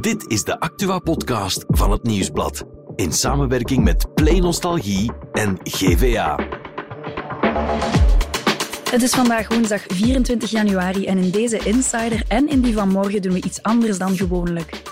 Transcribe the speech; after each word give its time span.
Dit 0.00 0.30
is 0.30 0.44
de 0.44 0.60
Actua-podcast 0.60 1.64
van 1.68 1.90
het 1.90 2.02
Nieuwsblad. 2.02 2.64
In 2.94 3.12
samenwerking 3.12 3.84
met 3.84 4.14
Play 4.14 4.38
Nostalgie 4.38 5.12
en 5.32 5.58
GVA. 5.62 6.38
Het 8.90 9.02
is 9.02 9.10
vandaag 9.10 9.48
woensdag 9.48 9.82
24 9.86 10.50
januari 10.50 11.06
en 11.06 11.18
in 11.18 11.30
deze 11.30 11.58
Insider 11.58 12.24
en 12.28 12.48
in 12.48 12.60
die 12.60 12.74
van 12.74 12.88
morgen 12.88 13.22
doen 13.22 13.32
we 13.32 13.42
iets 13.42 13.62
anders 13.62 13.98
dan 13.98 14.16
gewoonlijk. 14.16 14.82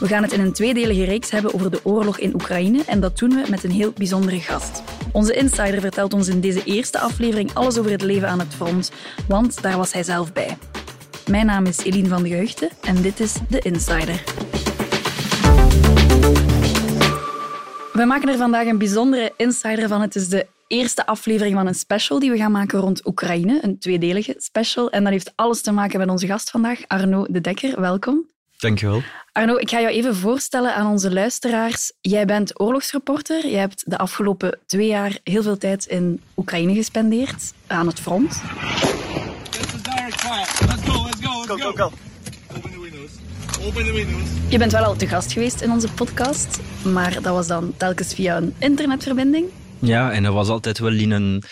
We 0.00 0.06
gaan 0.06 0.22
het 0.22 0.32
in 0.32 0.40
een 0.40 0.52
tweedelige 0.52 1.04
reeks 1.04 1.30
hebben 1.30 1.54
over 1.54 1.70
de 1.70 1.80
oorlog 1.82 2.18
in 2.18 2.34
Oekraïne 2.34 2.82
en 2.86 3.00
dat 3.00 3.18
doen 3.18 3.30
we 3.30 3.46
met 3.50 3.64
een 3.64 3.70
heel 3.70 3.92
bijzondere 3.92 4.40
gast. 4.40 4.82
Onze 5.12 5.34
insider 5.34 5.80
vertelt 5.80 6.14
ons 6.14 6.28
in 6.28 6.40
deze 6.40 6.64
eerste 6.64 6.98
aflevering 6.98 7.54
alles 7.54 7.78
over 7.78 7.90
het 7.90 8.02
leven 8.02 8.28
aan 8.28 8.38
het 8.38 8.54
front, 8.54 8.90
want 9.28 9.62
daar 9.62 9.76
was 9.76 9.92
hij 9.92 10.02
zelf 10.02 10.32
bij. 10.32 10.56
Mijn 11.30 11.46
naam 11.46 11.66
is 11.66 11.78
Eline 11.78 12.08
van 12.08 12.22
de 12.22 12.28
Geugten 12.28 12.68
en 12.82 13.02
dit 13.02 13.20
is 13.20 13.32
The 13.50 13.58
Insider. 13.58 14.22
We 17.92 18.04
maken 18.04 18.28
er 18.28 18.36
vandaag 18.36 18.66
een 18.66 18.78
bijzondere 18.78 19.32
insider 19.36 19.88
van. 19.88 20.00
Het 20.00 20.14
is 20.16 20.28
de 20.28 20.46
eerste 20.66 21.06
aflevering 21.06 21.54
van 21.54 21.66
een 21.66 21.74
special 21.74 22.18
die 22.18 22.30
we 22.30 22.36
gaan 22.36 22.52
maken 22.52 22.80
rond 22.80 23.06
Oekraïne, 23.06 23.58
een 23.62 23.78
tweedelige 23.78 24.34
special. 24.38 24.90
En 24.90 25.02
dat 25.02 25.12
heeft 25.12 25.32
alles 25.34 25.60
te 25.60 25.72
maken 25.72 25.98
met 25.98 26.08
onze 26.08 26.26
gast 26.26 26.50
vandaag, 26.50 26.80
Arno 26.86 27.26
de 27.30 27.40
Dekker. 27.40 27.80
Welkom. 27.80 28.26
Dankjewel. 28.58 29.02
Arno, 29.32 29.56
ik 29.56 29.70
ga 29.70 29.80
jou 29.80 29.92
even 29.92 30.16
voorstellen 30.16 30.74
aan 30.74 30.90
onze 30.90 31.12
luisteraars. 31.12 31.92
Jij 32.00 32.24
bent 32.24 32.60
oorlogsreporter. 32.60 33.48
Jij 33.48 33.60
hebt 33.60 33.90
de 33.90 33.98
afgelopen 33.98 34.58
twee 34.66 34.86
jaar 34.86 35.18
heel 35.24 35.42
veel 35.42 35.58
tijd 35.58 35.86
in 35.86 36.22
Oekraïne 36.36 36.74
gespendeerd, 36.74 37.52
aan 37.66 37.86
het 37.86 38.00
front. 38.00 38.40
This 39.50 39.60
is 39.60 39.82
direct 39.82 40.20
fire. 40.20 40.66
Let's 40.66 41.35
go, 41.46 41.72
go. 41.72 41.90
Open 42.56 42.70
the 42.70 42.80
windows. 42.80 43.10
Open 43.66 43.84
the 43.84 43.92
windows. 43.92 44.22
Je 44.48 44.58
bent 44.58 44.72
wel 44.72 44.84
al 44.84 44.96
te 44.96 45.06
gast 45.06 45.32
geweest 45.32 45.60
in 45.60 45.70
onze 45.70 45.88
podcast, 45.92 46.60
maar 46.84 47.12
dat 47.12 47.24
was 47.34 47.46
dan 47.46 47.74
telkens 47.76 48.14
via 48.14 48.36
een 48.36 48.54
internetverbinding. 48.58 49.46
Ja, 49.78 50.12
en 50.12 50.22
dat 50.22 50.32
was 50.34 50.48
altijd 50.48 50.78
wel 50.78 50.92
in 50.92 51.10
een 51.10 51.42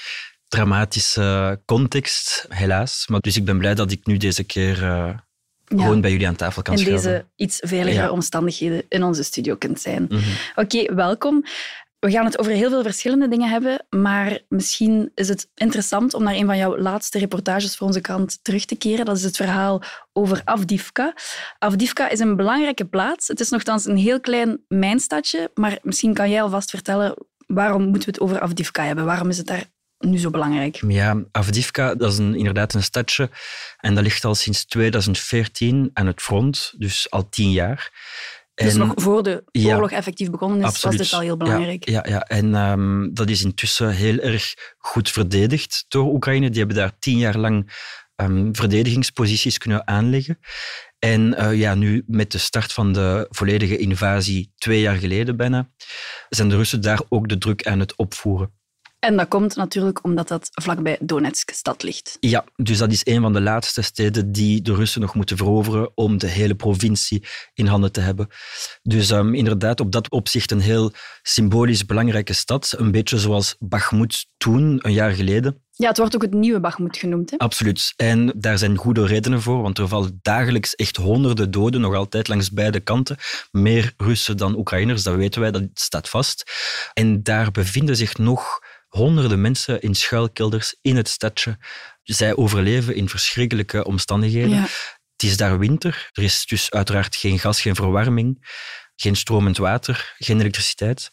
dramatische 0.48 1.60
context, 1.64 2.46
helaas. 2.48 3.04
Maar 3.08 3.20
dus 3.20 3.36
ik 3.36 3.44
ben 3.44 3.58
blij 3.58 3.74
dat 3.74 3.90
ik 3.90 4.06
nu 4.06 4.16
deze 4.16 4.44
keer 4.44 4.82
eh, 4.84 5.08
gewoon 5.64 6.00
bij 6.00 6.10
jullie 6.10 6.26
aan 6.28 6.36
tafel 6.36 6.62
kan 6.62 6.74
in 6.74 6.80
schuiven. 6.80 7.10
deze 7.10 7.26
iets 7.36 7.58
veiligere 7.62 8.02
Ja. 8.04 8.10
omstandigheden 8.10 8.82
in 8.88 9.02
onze 9.02 9.22
studio 9.22 9.56
kunt 9.56 9.80
zijn. 9.80 10.06
Mhm. 10.08 10.22
Oké, 10.54 10.94
welkom. 10.94 11.44
We 12.04 12.10
gaan 12.10 12.24
het 12.24 12.38
over 12.38 12.52
heel 12.52 12.70
veel 12.70 12.82
verschillende 12.82 13.28
dingen 13.28 13.50
hebben, 13.50 13.86
maar 13.90 14.38
misschien 14.48 15.10
is 15.14 15.28
het 15.28 15.48
interessant 15.54 16.14
om 16.14 16.22
naar 16.22 16.34
een 16.34 16.46
van 16.46 16.56
jouw 16.56 16.78
laatste 16.78 17.18
reportages 17.18 17.76
voor 17.76 17.86
onze 17.86 18.00
krant 18.00 18.38
terug 18.42 18.64
te 18.64 18.76
keren. 18.76 19.04
Dat 19.04 19.16
is 19.16 19.22
het 19.22 19.36
verhaal 19.36 19.82
over 20.12 20.40
Avdivka. 20.44 21.14
Avdivka 21.58 22.08
is 22.08 22.18
een 22.18 22.36
belangrijke 22.36 22.84
plaats. 22.84 23.28
Het 23.28 23.40
is 23.40 23.48
nogthans 23.48 23.84
een 23.84 23.96
heel 23.96 24.20
klein 24.20 24.64
mijnstadje, 24.68 25.50
maar 25.54 25.78
misschien 25.82 26.14
kan 26.14 26.30
jij 26.30 26.42
alvast 26.42 26.70
vertellen 26.70 27.14
waarom 27.46 27.82
moeten 27.82 28.04
we 28.04 28.10
het 28.10 28.20
over 28.20 28.40
Avdivka 28.40 28.84
hebben? 28.84 29.04
Waarom 29.04 29.28
is 29.28 29.38
het 29.38 29.46
daar 29.46 29.64
nu 29.98 30.18
zo 30.18 30.30
belangrijk? 30.30 30.82
Ja, 30.88 31.24
Avdivka, 31.30 31.94
dat 31.94 32.12
is 32.12 32.18
inderdaad 32.18 32.74
een 32.74 32.82
stadje. 32.82 33.30
En 33.76 33.94
dat 33.94 34.04
ligt 34.04 34.24
al 34.24 34.34
sinds 34.34 34.64
2014 34.64 35.90
aan 35.92 36.06
het 36.06 36.22
front, 36.22 36.74
dus 36.76 37.10
al 37.10 37.28
tien 37.28 37.50
jaar. 37.50 37.92
Dus 38.54 38.72
En- 38.72 38.78
nog 38.78 38.92
voor 38.96 39.22
de 39.22 39.44
Ja. 39.50 39.74
oorlog 39.74 39.90
effectief 39.90 40.30
begonnen 40.30 40.58
is, 40.58 40.64
Absoluut. 40.64 40.98
was 40.98 41.06
dit 41.06 41.16
al 41.18 41.24
heel 41.24 41.36
belangrijk. 41.36 41.88
Ja, 41.88 42.04
ja, 42.08 42.20
en 42.20 42.54
ehm, 42.54 43.12
dat 43.12 43.28
is 43.30 43.42
intussen 43.44 43.90
heel 43.90 44.18
erg 44.18 44.54
goed 44.78 45.10
verdedigd 45.10 45.84
door 45.88 46.12
Oekraïne. 46.12 46.48
Die 46.50 46.58
hebben 46.58 46.76
daar 46.76 46.98
tien 46.98 47.18
jaar 47.18 47.38
lang 47.38 47.72
ehm, 48.16 48.48
verdedigingsposities 48.52 49.58
kunnen 49.58 49.86
aanleggen. 49.86 50.38
En 50.98 51.34
eh, 51.34 51.58
ja, 51.58 51.74
nu 51.74 52.02
met 52.06 52.32
de 52.32 52.38
start 52.38 52.72
van 52.72 52.92
de 52.92 53.26
volledige 53.30 53.76
invasie, 53.76 54.52
twee 54.56 54.80
jaar 54.80 54.96
geleden 54.96 55.36
bijna, 55.36 55.70
zijn 56.28 56.48
de 56.48 56.56
Russen 56.56 56.80
daar 56.80 57.00
ook 57.08 57.28
de 57.28 57.38
druk 57.38 57.66
aan 57.66 57.80
het 57.80 57.96
opvoeren. 57.96 58.52
En 59.04 59.16
dat 59.16 59.28
komt 59.28 59.56
natuurlijk 59.56 60.04
omdat 60.04 60.28
dat 60.28 60.48
vlakbij 60.52 60.98
Donetsk 61.00 61.50
stad 61.50 61.82
ligt. 61.82 62.16
Ja, 62.20 62.44
dus 62.56 62.78
dat 62.78 62.92
is 62.92 63.06
een 63.06 63.20
van 63.20 63.32
de 63.32 63.40
laatste 63.40 63.82
steden 63.82 64.32
die 64.32 64.62
de 64.62 64.74
Russen 64.74 65.00
nog 65.00 65.14
moeten 65.14 65.36
veroveren 65.36 65.90
om 65.94 66.18
de 66.18 66.26
hele 66.26 66.54
provincie 66.54 67.24
in 67.54 67.66
handen 67.66 67.92
te 67.92 68.00
hebben. 68.00 68.28
Dus 68.82 69.10
ehm, 69.10 69.34
inderdaad, 69.34 69.80
op 69.80 69.92
dat 69.92 70.10
opzicht 70.10 70.50
een 70.50 70.60
heel 70.60 70.92
symbolisch 71.22 71.86
belangrijke 71.86 72.32
stad. 72.32 72.74
Een 72.76 72.90
beetje 72.90 73.18
zoals 73.18 73.56
Bakhmut 73.58 74.26
toen, 74.36 74.78
een 74.82 74.92
jaar 74.92 75.10
geleden. 75.10 75.62
Ja, 75.76 75.88
het 75.88 75.98
wordt 75.98 76.14
ook 76.14 76.22
het 76.22 76.34
nieuwe 76.34 76.60
Bakhmut 76.60 76.96
genoemd. 76.96 77.30
Hè? 77.30 77.36
Absoluut. 77.36 77.92
En 77.96 78.32
daar 78.36 78.58
zijn 78.58 78.76
goede 78.76 79.06
redenen 79.06 79.42
voor, 79.42 79.62
want 79.62 79.78
er 79.78 79.88
vallen 79.88 80.18
dagelijks 80.22 80.74
echt 80.74 80.96
honderden 80.96 81.50
doden, 81.50 81.80
nog 81.80 81.94
altijd 81.94 82.28
langs 82.28 82.50
beide 82.50 82.80
kanten. 82.80 83.16
Meer 83.50 83.94
Russen 83.96 84.36
dan 84.36 84.56
Oekraïners, 84.56 85.02
dat 85.02 85.14
weten 85.14 85.40
wij, 85.40 85.50
dat 85.50 85.62
staat 85.74 86.08
vast. 86.08 86.44
En 86.92 87.22
daar 87.22 87.50
bevinden 87.50 87.96
zich 87.96 88.18
nog 88.18 88.60
honderden 88.96 89.40
mensen 89.40 89.80
in 89.80 89.94
schuilkelders 89.94 90.76
in 90.80 90.96
het 90.96 91.08
stadje. 91.08 91.58
Zij 92.02 92.36
overleven 92.36 92.94
in 92.94 93.08
verschrikkelijke 93.08 93.84
omstandigheden. 93.84 94.50
Ja. 94.50 94.66
Het 95.12 95.22
is 95.22 95.36
daar 95.36 95.58
winter. 95.58 96.08
Er 96.12 96.22
is 96.22 96.46
dus 96.46 96.70
uiteraard 96.70 97.16
geen 97.16 97.38
gas, 97.38 97.60
geen 97.60 97.74
verwarming, 97.74 98.46
geen 98.96 99.16
stromend 99.16 99.56
water, 99.56 100.14
geen 100.18 100.40
elektriciteit. 100.40 101.12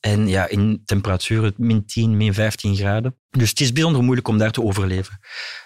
En 0.00 0.28
ja, 0.28 0.48
in 0.48 0.82
temperaturen 0.84 1.54
min 1.56 1.86
10, 1.86 2.16
min 2.16 2.34
15 2.34 2.76
graden. 2.76 3.16
Dus 3.30 3.50
het 3.50 3.60
is 3.60 3.72
bijzonder 3.72 4.02
moeilijk 4.02 4.28
om 4.28 4.38
daar 4.38 4.52
te 4.52 4.62
overleven. 4.62 5.20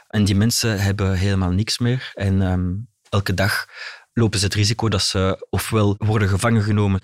En 0.09 0.25
die 0.25 0.35
mensen 0.35 0.81
hebben 0.81 1.15
helemaal 1.15 1.51
niks 1.51 1.79
meer. 1.79 2.11
En 2.15 2.43
ehm, 2.43 2.75
elke 3.09 3.35
dag 3.35 3.67
lopen 4.19 4.39
ze 4.39 4.45
het 4.45 4.55
risico 4.55 4.89
dat 4.89 5.03
ze 5.03 5.47
ofwel 5.51 5.95
worden 5.99 6.29
gevangen 6.29 6.63
genomen 6.63 7.01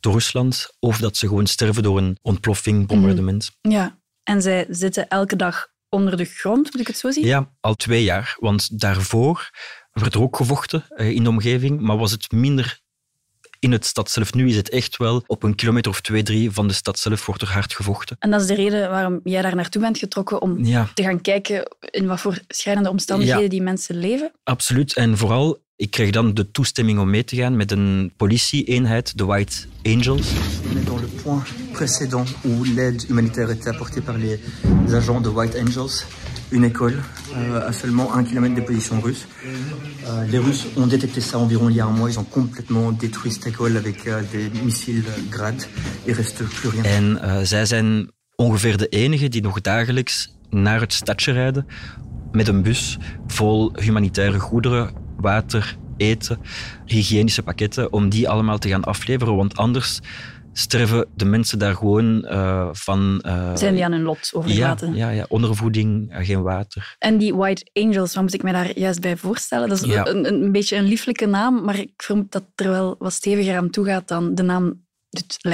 door 0.00 0.12
Rusland, 0.12 0.70
of 0.78 0.98
dat 0.98 1.16
ze 1.16 1.26
gewoon 1.28 1.46
sterven 1.46 1.82
door 1.82 1.98
een 1.98 2.18
ontploffing, 2.22 2.86
bombardement. 2.86 3.50
Ja. 3.60 3.98
En 4.22 4.42
zij 4.42 4.66
zitten 4.70 5.08
elke 5.08 5.36
dag 5.36 5.66
onder 5.88 6.16
de 6.16 6.24
grond, 6.24 6.72
moet 6.72 6.80
ik 6.80 6.86
het 6.86 6.98
zo 6.98 7.10
zien? 7.10 7.24
Ja, 7.26 7.50
al 7.60 7.74
twee 7.74 8.04
jaar. 8.04 8.36
Want 8.40 8.80
daarvoor 8.80 9.50
werd 9.92 10.14
er 10.14 10.22
ook 10.22 10.36
gevochten 10.36 10.84
eh, 10.88 11.10
in 11.10 11.22
de 11.22 11.28
omgeving, 11.28 11.80
maar 11.80 11.96
was 11.96 12.10
het 12.10 12.32
minder 12.32 12.80
in 13.60 13.72
het 13.72 13.86
stad 13.86 14.10
zelf. 14.10 14.34
Nu 14.34 14.48
is 14.48 14.56
het 14.56 14.68
echt 14.68 14.96
wel 14.96 15.22
op 15.26 15.42
een 15.42 15.54
kilometer 15.54 15.90
of 15.90 16.00
twee, 16.00 16.22
drie 16.22 16.50
van 16.50 16.68
de 16.68 16.74
stad 16.74 16.98
zelf 16.98 17.26
wordt 17.26 17.42
er 17.42 17.48
hard 17.48 17.74
gevochten. 17.74 18.16
En 18.18 18.30
dat 18.30 18.40
is 18.40 18.46
de 18.46 18.54
reden 18.54 18.90
waarom 18.90 19.20
jij 19.24 19.42
daar 19.42 19.54
naartoe 19.56 19.82
bent 19.82 19.98
getrokken, 19.98 20.42
om 20.42 20.64
Ja, 20.64 20.88
te 20.94 21.02
gaan 21.02 21.20
kijken 21.20 21.68
in 21.80 22.06
wat 22.06 22.20
voor 22.20 22.38
schrijnende 22.48 22.90
omstandigheden 22.90 23.42
Ja. 23.42 23.48
die 23.48 23.62
mensen 23.62 23.96
leven. 23.96 24.32
absoluut. 24.44 24.94
En 24.94 25.16
vooral, 25.16 25.58
ik 25.78 25.90
kreeg 25.90 26.10
dan 26.10 26.34
de 26.34 26.50
toestemming 26.50 26.98
om 26.98 27.10
mee 27.10 27.24
te 27.24 27.36
gaan 27.36 27.56
met 27.56 27.70
een 27.70 28.12
politie-eenheid, 28.16 29.18
de 29.18 29.24
White 29.24 29.56
Angels. 29.86 30.32
Dans 30.84 31.00
le 31.00 31.08
point 31.22 31.42
précédent 31.72 32.26
où 32.44 32.64
l'aide 32.64 33.04
humanitaire 33.08 33.50
était 33.50 33.68
apportée 33.68 34.00
par 34.00 34.16
les 34.18 34.40
agents 34.94 35.22
de 35.22 35.30
White 35.30 35.56
Angels, 35.56 36.04
une 36.50 36.64
école 36.64 36.96
euh, 37.36 37.68
à 37.68 37.72
seulement 37.72 38.12
un 38.14 38.24
kilomètre 38.24 38.54
des 38.54 38.64
positions 38.64 39.00
russes. 39.00 39.26
Euh, 39.44 40.24
les 40.32 40.38
Russes 40.38 40.66
ont 40.76 40.88
détecté 40.88 41.20
ça 41.20 41.38
environ 41.38 41.68
il 41.68 41.76
y 41.76 41.80
a 41.80 41.86
un 41.86 41.96
mois. 41.96 42.10
Ils 42.10 42.18
ont 42.18 42.30
complètement 42.30 42.90
détruit 42.92 43.30
cette 43.30 43.46
école 43.46 43.76
avec 43.76 44.06
euh, 44.06 44.22
des 44.32 44.50
missiles 44.64 45.04
Grad. 45.30 45.68
Il 46.06 46.14
reste 46.14 46.44
plus 46.44 46.70
rien. 46.70 46.84
En 46.84 47.18
eh, 47.22 47.40
zij 47.42 47.66
zijn 47.66 48.10
ongeveer 48.36 48.76
de 48.76 48.88
enigen 48.88 49.30
die 49.30 49.42
nog 49.42 49.60
dagelijks 49.60 50.34
naar 50.50 50.80
het 50.80 50.92
stadje 50.92 51.32
rijden 51.32 51.66
met 52.32 52.48
een 52.48 52.62
bus 52.62 52.98
vol 53.26 53.72
humanitaire 53.74 54.38
goederen, 54.38 55.07
water, 55.20 55.76
eten, 55.96 56.38
hygiënische 56.86 57.42
pakketten, 57.42 57.92
om 57.92 58.08
die 58.08 58.28
allemaal 58.28 58.58
te 58.58 58.68
gaan 58.68 58.84
afleveren. 58.84 59.36
Want 59.36 59.56
anders 59.56 60.00
sterven 60.52 61.06
de 61.14 61.24
mensen 61.24 61.58
daar 61.58 61.74
gewoon 61.74 62.24
eh, 62.24 62.68
van... 62.72 63.20
eh, 63.22 63.56
Zijn 63.56 63.74
die 63.74 63.84
aan 63.84 63.92
hun 63.92 64.02
lot 64.02 64.28
ja, 64.32 64.38
overgelaten? 64.38 64.94
ja, 64.94 65.10
ja, 65.10 65.24
ondervoeding, 65.28 66.12
eh, 66.12 66.26
geen 66.26 66.42
water. 66.42 66.96
En 66.98 67.18
die 67.18 67.34
White 67.34 67.70
Angels, 67.72 68.14
wat 68.14 68.22
moet 68.22 68.34
ik 68.34 68.42
mij 68.42 68.52
daar 68.52 68.78
juist 68.78 69.00
bij 69.00 69.16
voorstellen? 69.16 69.68
Dat 69.68 69.78
is 69.82 69.84
Ja. 69.92 70.06
een, 70.06 70.26
een 70.32 70.52
beetje 70.52 70.76
een 70.76 70.84
lieflijke 70.84 71.26
naam, 71.26 71.64
maar 71.64 71.78
ik 71.78 71.90
vermoed 71.96 72.32
dat 72.32 72.44
er 72.54 72.68
wel 72.70 72.96
wat 72.98 73.12
steviger 73.12 73.56
aan 73.56 73.70
toe 73.70 73.84
gaat 73.84 74.08
dan 74.08 74.34
de 74.34 74.42
naam 74.42 74.86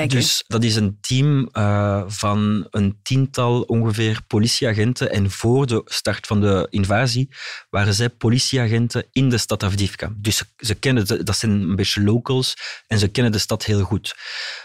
Dus 0.08 0.44
dat 0.46 0.64
is 0.64 0.76
een 0.76 0.98
team 1.00 1.48
eh, 1.52 2.02
van 2.06 2.66
een 2.70 2.98
tiental 3.02 3.62
ongeveer 3.62 4.20
politieagenten. 4.26 5.10
En 5.10 5.30
voor 5.30 5.66
de 5.66 5.82
start 5.84 6.26
van 6.26 6.40
de 6.40 6.66
invasie 6.70 7.28
waren 7.70 7.94
zij 7.94 8.08
politieagenten 8.08 9.06
in 9.12 9.28
de 9.28 9.38
stad 9.38 9.62
Avdivka. 9.62 10.12
Dus 10.16 10.36
ze, 10.36 10.44
ze 10.56 10.74
kennen 10.74 11.06
de, 11.06 11.22
dat 11.22 11.36
zijn 11.36 11.52
een 11.52 11.76
beetje 11.76 12.02
locals 12.02 12.54
en 12.86 12.98
ze 12.98 13.08
kennen 13.08 13.32
de 13.32 13.38
stad 13.38 13.64
heel 13.64 13.82
goed. 13.82 14.14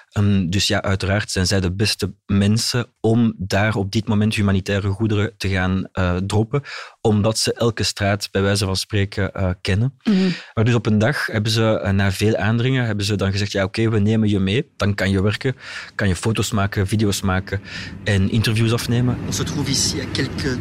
Ehm, 0.09 0.49
dus 0.49 0.67
ja, 0.67 0.81
uiteraard 0.81 1.31
zijn 1.31 1.47
zij 1.47 1.59
de 1.59 1.71
beste 1.71 2.13
mensen 2.25 2.85
om 2.99 3.33
daar 3.37 3.75
op 3.75 3.91
dit 3.91 4.07
moment 4.07 4.35
humanitaire 4.35 4.87
goederen 4.87 5.33
te 5.37 5.49
gaan 5.49 5.87
eh, 5.91 6.15
droppen, 6.15 6.61
omdat 7.01 7.37
ze 7.37 7.53
elke 7.53 7.83
straat, 7.83 8.27
bij 8.31 8.41
wijze 8.41 8.65
van 8.65 8.75
spreken, 8.75 9.33
eh, 9.33 9.49
kennen. 9.61 9.93
Mhm. 10.03 10.29
Maar 10.53 10.63
dus 10.63 10.73
op 10.73 10.85
een 10.85 10.97
dag 10.97 11.25
hebben 11.25 11.51
ze, 11.51 11.79
eh, 11.79 11.91
na 11.91 12.11
veel 12.11 12.35
aandringen, 12.35 12.85
hebben 12.85 13.05
ze 13.05 13.15
dan 13.15 13.31
gezegd, 13.31 13.51
ja 13.51 13.63
oké, 13.63 13.89
we 13.89 13.99
nemen 13.99 14.29
je 14.29 14.39
mee. 14.39 14.71
Dan 14.77 14.95
kan 14.95 15.09
je 15.09 15.21
werken, 15.21 15.55
kan 15.95 16.07
je 16.07 16.15
foto's 16.15 16.51
maken, 16.51 16.87
video's 16.87 17.21
maken 17.21 17.61
en 18.03 18.31
interviews 18.31 18.73
afnemen. 18.73 19.17
On 19.25 19.33
se 19.33 19.43
trouve 19.43 19.69
ici 19.69 19.99
à 19.99 20.05
quelques 20.11 20.57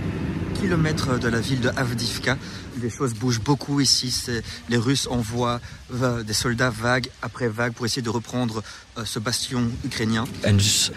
kilomètres 0.60 1.18
de 1.18 1.28
la 1.28 1.40
ville 1.40 1.60
de 1.60 1.70
Avdivka, 1.76 2.36
les 2.82 2.90
choses 2.90 3.14
bougent 3.14 3.40
beaucoup 3.42 3.80
ici. 3.80 4.10
C'est- 4.10 4.42
Les 4.68 4.76
Russes 4.78 5.06
envoient 5.10 5.60
euh, 5.92 6.22
des 6.24 6.34
soldats 6.34 6.70
vagues 6.82 7.08
après 7.20 7.48
vagues 7.48 7.72
pour 7.74 7.84
essayer 7.86 8.02
de 8.02 8.10
reprendre 8.10 8.62
euh, 8.96 9.04
ce 9.04 9.18
bastion 9.20 9.62
ukrainien. 9.84 10.24
En 10.42 10.56
dus 10.56 10.90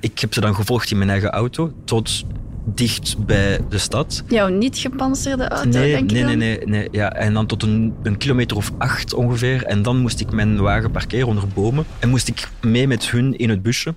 ik 0.00 0.18
heb 0.18 0.34
ze 0.34 0.40
dan 0.40 0.54
gevolgd 0.54 0.90
in 0.90 0.98
mijn 0.98 1.10
eigen 1.10 1.30
auto 1.30 1.72
tot 1.84 2.24
dicht 2.64 3.16
bij 3.26 3.60
de 3.68 3.78
stad. 3.78 4.22
Jouw 4.28 4.48
niet 4.48 4.78
gepantserde 4.78 5.48
auto, 5.48 5.68
nee, 5.78 5.92
denk 5.92 6.10
nee, 6.10 6.20
ik 6.20 6.26
dan? 6.28 6.38
nee, 6.38 6.56
nee, 6.58 6.66
nee. 6.66 6.88
Ja, 6.92 7.12
en 7.12 7.34
dan 7.34 7.46
tot 7.46 7.62
een, 7.62 7.94
een 8.02 8.16
kilometer 8.18 8.56
of 8.56 8.70
acht 8.78 9.14
ongeveer. 9.14 9.64
En 9.64 9.82
dan 9.82 9.96
moest 9.98 10.20
ik 10.20 10.32
mijn 10.32 10.60
wagen 10.60 10.90
parkeren 10.90 11.26
onder 11.26 11.48
bomen. 11.48 11.84
En 11.98 12.08
moest 12.08 12.28
ik 12.28 12.48
mee 12.60 12.86
met 12.86 13.10
hun 13.10 13.38
in 13.38 13.48
het 13.50 13.62
busje. 13.62 13.94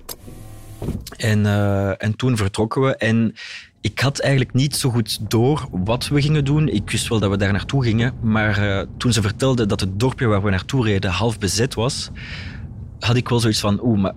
En, 1.16 1.46
eh, 1.46 2.02
en 2.02 2.16
toen 2.16 2.36
vertrokken 2.36 2.82
we. 2.82 2.96
En 2.96 3.34
ik 3.84 4.00
had 4.00 4.18
eigenlijk 4.18 4.52
niet 4.52 4.76
zo 4.76 4.90
goed 4.90 5.30
door 5.30 5.68
wat 5.70 6.08
we 6.08 6.22
gingen 6.22 6.44
doen. 6.44 6.68
Ik 6.68 6.90
wist 6.90 7.08
wel 7.08 7.18
dat 7.18 7.30
we 7.30 7.36
daar 7.36 7.52
naartoe 7.52 7.82
gingen. 7.82 8.14
Maar 8.20 8.78
eh, 8.78 8.86
toen 8.96 9.12
ze 9.12 9.22
vertelden 9.22 9.68
dat 9.68 9.80
het 9.80 10.00
dorpje 10.00 10.26
waar 10.26 10.42
we 10.42 10.50
naartoe 10.50 10.84
reden 10.84 11.10
half 11.10 11.38
bezet 11.38 11.74
was, 11.74 12.10
had 12.98 13.16
ik 13.16 13.28
wel 13.28 13.40
zoiets 13.40 13.60
van, 13.60 13.80
oeh, 13.82 14.00
maar... 14.00 14.12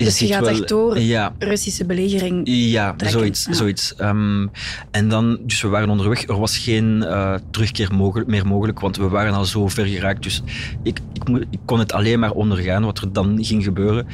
Is 0.00 0.06
Dus 0.06 0.18
je 0.18 0.34
gaat 0.34 0.40
wel... 0.40 0.50
echt 0.50 0.68
door 0.68 0.98
Ja, 0.98 1.34
Russische 1.38 1.84
belegering. 1.84 2.40
ja, 2.44 2.94
trekken. 2.94 3.18
zoiets. 3.18 3.44
Ja. 3.44 3.52
zoiets. 3.52 3.94
Ehm, 3.94 4.46
en 4.90 5.08
dan, 5.08 5.38
dus 5.42 5.62
we 5.62 5.68
waren 5.68 5.90
onderweg. 5.90 6.28
Er 6.28 6.38
was 6.38 6.58
geen 6.58 7.02
eh, 7.02 7.34
terugkeer 7.50 7.94
mogelijk, 7.94 8.28
meer 8.30 8.46
mogelijk, 8.46 8.80
want 8.80 8.96
we 8.96 9.08
waren 9.08 9.32
al 9.34 9.44
zo 9.44 9.68
ver 9.68 9.86
geraakt. 9.86 10.22
Dus 10.22 10.42
ik, 10.82 10.98
ik, 11.12 11.46
ik 11.50 11.58
kon 11.64 11.78
het 11.78 11.92
alleen 11.92 12.18
maar 12.18 12.32
ondergaan 12.32 12.84
wat 12.84 12.98
er 12.98 13.12
dan 13.12 13.44
ging 13.44 13.64
gebeuren. 13.64 14.06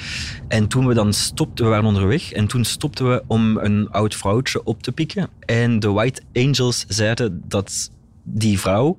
En 0.49 0.69
toen 0.69 0.87
we 0.87 0.95
dan 0.95 1.13
stopten, 1.13 1.65
we 1.65 1.71
waren 1.71 1.87
onderweg, 1.87 2.33
en 2.33 2.47
toen 2.47 2.65
stopten 2.65 3.11
we 3.11 3.23
om 3.27 3.59
een 3.59 3.89
oud 3.91 4.15
vrouwtje 4.15 4.65
op 4.65 4.83
te 4.83 4.93
pikken. 4.93 5.29
En 5.41 5.79
de 5.81 5.89
White 5.89 6.23
Angels 6.33 6.85
zeiden 6.89 7.43
dat 7.49 7.91
die 8.23 8.61
vrouw 8.61 8.97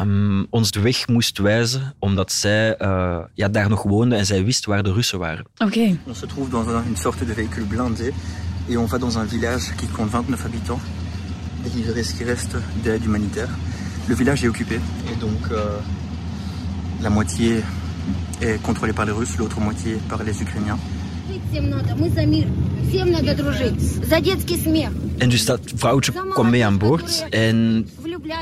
um, 0.00 0.46
ons 0.50 0.70
de 0.70 0.80
weg 0.80 1.08
moest 1.08 1.38
wijzen, 1.38 1.94
omdat 1.98 2.32
zij 2.32 2.76
uh, 2.80 3.18
ja, 3.34 3.48
daar 3.48 3.68
nog 3.68 3.82
woonde 3.82 4.16
en 4.16 4.26
zij 4.26 4.44
wist 4.44 4.64
waar 4.64 4.82
de 4.82 4.92
Russen 4.92 5.18
waren. 5.18 5.44
Oké. 5.58 5.64
Okay. 5.64 5.98
On 6.06 6.14
se 6.14 6.26
trouve 6.26 6.50
dans 6.50 6.66
une 6.86 6.96
sorte 6.96 7.24
de 7.24 7.34
véhicule 7.34 7.66
blindé 7.66 8.12
et 8.68 8.76
on 8.76 8.86
va 8.86 8.98
dans 8.98 9.16
un 9.16 9.28
village 9.28 9.74
qui 9.76 9.86
compte 9.86 10.10
29 10.10 10.44
habitants 10.44 10.80
et 11.64 11.76
livrer 11.76 12.04
ce 12.04 12.14
qui 12.14 12.24
reste 12.24 12.56
d'aide 12.82 13.04
humanitaire. 13.04 13.48
Le 14.08 14.14
village 14.14 14.44
est 14.44 14.48
occupé 14.48 14.74
et 15.12 15.16
donc 15.20 15.50
euh, 15.50 15.78
la 17.00 17.10
moitié 17.10 17.62
est 18.40 18.62
contrôlée 18.62 18.92
par 18.92 19.04
les 19.04 19.12
Russes, 19.12 19.36
l'autre 19.38 19.60
moitié 19.60 19.98
par 20.08 20.22
les 20.24 20.42
Ukrainiens. 20.42 20.78
En 25.18 25.28
dus 25.28 25.44
dat 25.44 25.60
vrouwtje 25.74 26.12
kwam 26.30 26.50
mee 26.50 26.64
aan 26.64 26.78
boord. 26.78 27.26
En 27.30 27.88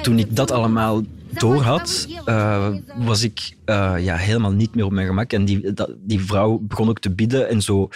toen 0.02 0.19
ik 0.19 0.37
dat 0.37 0.50
allemaal 0.50 1.02
door 1.32 1.62
had, 1.62 2.06
eh, 2.25 2.75
was 2.97 3.23
ik 3.23 3.56
eh, 3.65 3.94
ja, 3.99 4.17
helemaal 4.17 4.53
niet 4.53 4.75
meer 4.75 4.85
op 4.85 4.93
mijn 4.93 5.06
gemak. 5.06 5.32
En 5.32 5.44
die, 5.44 5.73
die 5.99 6.25
vrouw 6.25 6.59
begon 6.59 6.88
ook 6.88 6.99
te 6.99 7.15
bidden 7.15 7.49
en 7.49 7.62
zo 7.62 7.88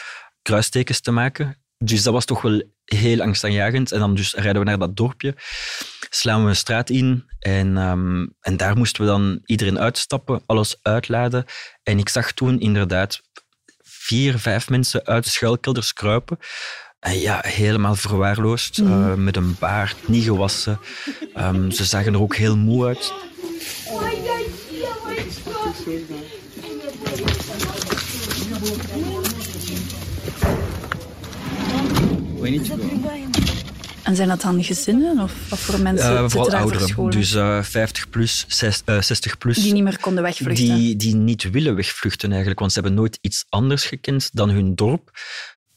kruistekens 0.43 1.01
te 1.01 1.11
maken. 1.11 1.63
Dus 1.79 2.03
dat 2.03 2.13
was 2.13 2.25
toch 2.25 2.43
wel 2.43 2.63
heel 2.85 3.21
angstaanjagend. 3.21 3.93
En 3.93 3.99
dan 3.99 4.15
dus 4.15 4.35
rijden 4.35 4.63
we 4.63 4.69
naar 4.69 4.79
dat 4.79 4.97
dorpje, 4.97 5.35
slaan 6.11 6.43
we 6.43 6.49
een 6.49 6.57
straat 6.57 6.91
in 6.91 7.25
en, 7.39 7.77
ehm, 7.77 8.27
en 8.41 8.57
daar 8.57 8.77
moesten 8.77 9.03
we 9.03 9.09
dan 9.09 9.41
iedereen 9.45 9.79
uitstappen, 9.79 10.43
alles 10.47 10.77
uitladen. 10.83 11.45
En 11.83 11.99
ik 11.99 12.09
zag 12.09 12.33
toen 12.33 12.61
inderdaad 12.61 13.23
vier, 13.83 14.39
vijf 14.39 14.69
mensen 14.69 15.05
uit 15.07 15.25
de 15.25 15.31
schuilkelders 15.31 15.93
kruipen. 15.93 16.39
En 17.05 17.19
ja, 17.21 17.41
helemaal 17.47 17.95
verwaarloosd, 17.95 18.79
eh, 18.79 19.15
met 19.15 19.37
een 19.37 19.57
baard, 19.59 20.09
niet 20.09 20.25
gewassen. 20.25 20.79
Ehm, 21.35 21.71
ze 21.71 21.85
zagen 21.85 22.13
er 22.15 22.21
ook 22.21 22.37
heel 22.37 22.57
moe 22.57 22.87
uit. 22.87 23.13
En 34.03 34.17
zijn 34.17 34.29
dat 34.29 34.41
dan 34.41 34.65
gezinnen 34.65 35.19
of 35.21 35.33
wat 35.49 35.59
voor 35.59 35.81
mensen 35.81 36.05
Eh, 36.07 36.11
zitten 36.11 36.31
vooral 36.31 36.61
ouderen, 36.61 37.11
dus 37.11 37.35
eh 37.35 37.63
50 37.63 38.11
plus, 38.11 38.45
zes- 38.49 38.83
eh, 38.85 39.01
60 39.01 39.39
plus. 39.39 39.57
die 39.57 39.73
niet 39.73 39.83
meer 39.83 39.99
konden 40.01 40.23
wegvluchten. 40.23 40.65
die, 40.77 40.97
die 40.97 41.15
niet 41.15 41.51
willen 41.51 41.75
wegvluchten 41.75 42.29
eigenlijk, 42.29 42.59
want 42.61 42.73
ze 42.73 42.81
hebben 42.81 42.99
nooit 42.99 43.19
iets 43.21 43.45
anders 43.49 43.85
gekend 43.85 44.31
dan 44.33 44.51
hun 44.51 44.75
dorp. 44.75 45.11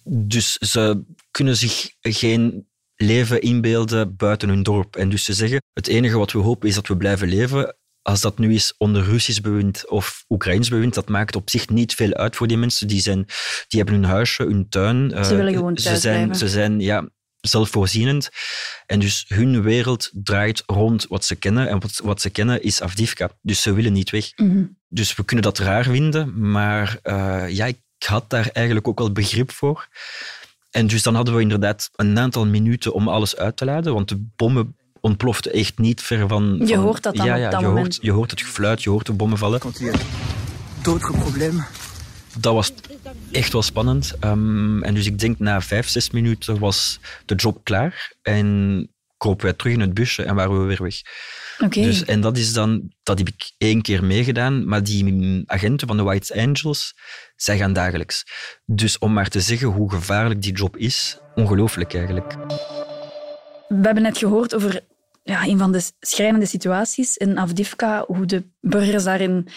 Dus 0.10 0.54
ze 0.54 1.04
kunnen 1.32 1.58
zich 1.58 1.90
geen 2.02 2.68
leven 2.96 3.42
inbeelden 3.42 4.16
buiten 4.16 4.50
hun 4.50 4.64
dorp. 4.64 4.96
En 4.96 5.10
dus 5.10 5.24
ze 5.24 5.34
zeggen, 5.34 5.62
het 5.74 5.88
enige 5.88 6.18
wat 6.18 6.32
we 6.32 6.40
hopen 6.40 6.68
is 6.70 6.76
dat 6.76 6.88
we 6.88 6.98
blijven 6.98 7.28
leven. 7.28 7.76
Als 8.02 8.22
dat 8.22 8.38
nu 8.38 8.54
is 8.54 8.74
onder 8.78 9.04
Russisch 9.04 9.42
bewind 9.42 9.90
of 9.90 10.24
Oekraïns 10.30 10.70
bewind, 10.70 10.94
dat 10.94 11.10
maakt 11.10 11.36
op 11.36 11.50
zich 11.50 11.70
niet 11.70 11.94
veel 11.94 12.14
uit 12.14 12.36
voor 12.36 12.48
die 12.48 12.58
mensen. 12.58 12.88
Die, 12.88 13.02
zijn, 13.02 13.26
die 13.68 13.80
hebben 13.80 13.96
hun 13.96 14.10
huisje, 14.10 14.44
hun 14.44 14.70
tuin. 14.70 15.26
Ze 15.26 15.36
willen 15.36 15.54
gewoon 15.54 15.78
ze 15.78 15.84
thuis 15.84 16.02
zijn, 16.02 16.16
blijven. 16.16 16.36
Ze 16.36 16.48
zijn 16.48 16.80
ja, 16.80 17.10
zelfvoorzienend. 17.40 18.30
En 18.86 19.00
dus 19.00 19.26
hun 19.28 19.62
wereld 19.62 20.12
draait 20.14 20.64
rond 20.66 21.06
wat 21.08 21.26
ze 21.26 21.36
kennen. 21.36 21.70
En 21.70 21.80
wat, 21.80 22.00
wat 22.04 22.22
ze 22.22 22.30
kennen 22.30 22.64
is 22.64 22.82
Avdivka. 22.82 23.30
Dus 23.42 23.62
ze 23.62 23.74
willen 23.74 23.94
niet 23.94 24.10
weg. 24.10 24.32
Mhm. 24.36 24.66
Dus 24.88 25.16
we 25.16 25.26
kunnen 25.26 25.46
dat 25.46 25.58
raar 25.58 25.84
vinden, 25.84 26.50
maar 26.52 27.00
eh, 27.02 27.46
ja, 27.50 27.66
ik 27.66 27.78
had 28.06 28.30
daar 28.30 28.50
eigenlijk 28.54 28.88
ook 28.88 29.00
wel 29.00 29.12
begrip 29.12 29.52
voor. 29.52 29.88
En 30.72 30.88
dus 30.88 31.04
dan 31.04 31.16
hadden 31.16 31.36
we 31.36 31.42
inderdaad 31.42 31.90
een 31.96 32.20
aantal 32.20 32.46
minuten 32.46 32.94
om 32.94 33.08
alles 33.08 33.36
uit 33.36 33.58
te 33.58 33.66
laden, 33.66 33.94
want 33.94 34.10
de 34.10 34.26
bommen 34.36 34.76
ontploften 35.02 35.54
echt 35.54 35.78
niet 35.78 36.02
ver 36.02 36.28
van... 36.28 36.58
Je 36.60 36.74
van- 36.74 36.84
hoort 36.84 37.04
dat 37.04 37.16
dan 37.16 37.26
ja, 37.26 37.34
op 37.34 37.40
ja, 37.40 37.50
dat 37.50 37.60
je 37.60 37.66
moment. 37.66 37.94
Hoort, 37.94 38.06
je 38.06 38.12
hoort 38.12 38.32
het 38.32 38.42
gefluit, 38.42 38.84
je 38.84 38.90
hoort 38.90 39.06
de 39.06 39.14
bommen 39.14 39.38
vallen. 39.38 39.60
Problèmes, 39.60 40.02
Dat 42.38 42.54
was 42.54 42.72
echt 43.32 43.54
wel 43.54 43.62
spannend. 43.62 44.16
Ehm, 44.20 44.84
en 44.84 44.94
dus 44.94 45.06
ik 45.06 45.20
denk 45.20 45.40
na 45.40 45.62
vijf, 45.62 45.88
zes 45.88 46.10
minuten 46.10 46.60
was 46.60 47.00
de 47.26 47.36
job 47.36 47.60
klaar 47.64 48.14
en 48.22 48.90
kropen 49.18 49.46
wij 49.46 49.54
terug 49.54 49.74
in 49.74 49.80
het 49.80 49.94
busje 49.94 50.24
en 50.24 50.36
waren 50.36 50.60
we 50.60 50.66
weer 50.66 50.84
weg. 50.84 51.02
Oké. 51.60 51.82
Dus, 51.82 52.06
en 52.06 52.22
dat 52.22 52.38
is 52.38 52.54
dan, 52.54 52.92
dat 53.04 53.18
heb 53.18 53.28
ik 53.28 53.52
één 53.58 53.82
keer 53.82 54.04
meegedaan, 54.04 54.68
maar 54.68 54.84
die 54.84 55.44
agenten 55.46 55.88
van 55.88 55.98
de 55.98 56.04
White 56.04 56.42
Angels, 56.42 56.94
zij 57.36 57.58
gaan 57.58 57.74
dagelijks. 57.74 58.24
Dus 58.66 58.98
om 58.98 59.14
maar 59.14 59.30
te 59.30 59.42
zeggen 59.42 59.68
hoe 59.68 59.92
gevaarlijk 59.92 60.42
die 60.42 60.54
job 60.54 60.78
is, 60.78 61.18
ongelooflijk 61.36 61.94
eigenlijk. 61.94 62.36
We 63.68 63.82
hebben 63.82 64.04
net 64.04 64.18
gehoord 64.18 64.56
over 64.56 64.82
ja, 65.24 65.44
een 65.44 65.58
van 65.58 65.72
de 65.72 65.92
schrijnende 66.00 66.46
situaties 66.46 67.18
in 67.18 67.40
Avdivka, 67.40 68.04
hoe 68.08 68.26
de 68.26 68.44
burgers 68.62 69.04
daar 69.04 69.22
in 69.22 69.48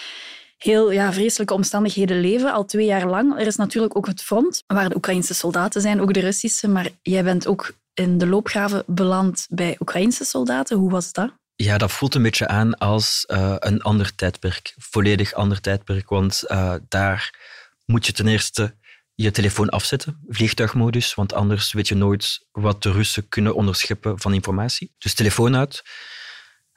heel 0.56 0.90
ja, 0.90 1.12
vreselijke 1.12 1.54
omstandigheden 1.54 2.20
leven, 2.20 2.52
al 2.52 2.64
twee 2.64 2.86
jaar 2.86 3.06
lang. 3.06 3.38
Er 3.38 3.46
is 3.46 3.56
natuurlijk 3.56 3.96
ook 3.96 4.06
het 4.06 4.22
front, 4.22 4.62
waar 4.66 4.88
de 4.88 4.96
Oekraïnse 4.96 5.34
soldaten 5.34 5.80
zijn, 5.80 6.00
ook 6.00 6.14
de 6.14 6.20
Russische, 6.20 6.68
maar 6.68 6.88
jij 7.02 7.24
bent 7.24 7.46
ook 7.46 7.72
in 8.00 8.18
de 8.18 8.26
loopgraven 8.26 8.82
beland 8.86 9.46
bij 9.48 9.76
Oekraïnse 9.80 10.24
soldaten. 10.24 10.76
Hoe 10.76 10.90
was 10.90 11.12
dat? 11.12 11.32
Ja, 11.56 11.78
dat 11.78 11.92
voelt 11.92 12.14
een 12.14 12.22
beetje 12.22 12.48
aan 12.48 12.78
als 12.78 13.24
eh, 13.26 13.54
een 13.58 13.82
ander 13.82 14.14
tijdperk. 14.14 14.74
Volledig 14.78 15.32
ander 15.32 15.60
tijdperk, 15.60 16.08
want 16.08 16.42
eh, 16.42 16.74
daar 16.88 17.38
moet 17.86 18.06
je 18.06 18.12
ten 18.12 18.26
eerste 18.26 18.78
je 19.14 19.30
telefoon 19.30 19.68
afzetten, 19.68 20.20
vliegtuigmodus, 20.28 21.14
want 21.14 21.32
anders 21.32 21.72
weet 21.72 21.88
je 21.88 21.94
nooit 21.94 22.46
wat 22.52 22.82
de 22.82 22.92
Russen 22.92 23.28
kunnen 23.28 23.54
onderscheppen 23.54 24.20
van 24.20 24.34
informatie. 24.34 24.94
Dus 24.98 25.14
telefoon 25.14 25.56
uit. 25.56 25.82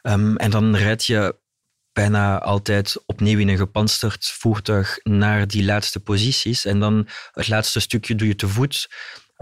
Ehm, 0.01 0.35
en 0.35 0.49
dan 0.49 0.75
rijd 0.75 1.05
je 1.05 1.35
bijna 1.93 2.39
altijd 2.39 3.03
opnieuw 3.05 3.39
in 3.39 3.47
een 3.47 3.57
gepantserd 3.57 4.25
voertuig 4.25 4.99
naar 5.03 5.47
die 5.47 5.63
laatste 5.63 5.99
posities. 5.99 6.65
En 6.65 6.79
dan 6.79 7.07
het 7.31 7.47
laatste 7.47 7.79
stukje 7.79 8.15
doe 8.15 8.27
je 8.27 8.35
te 8.35 8.47
voet 8.47 8.87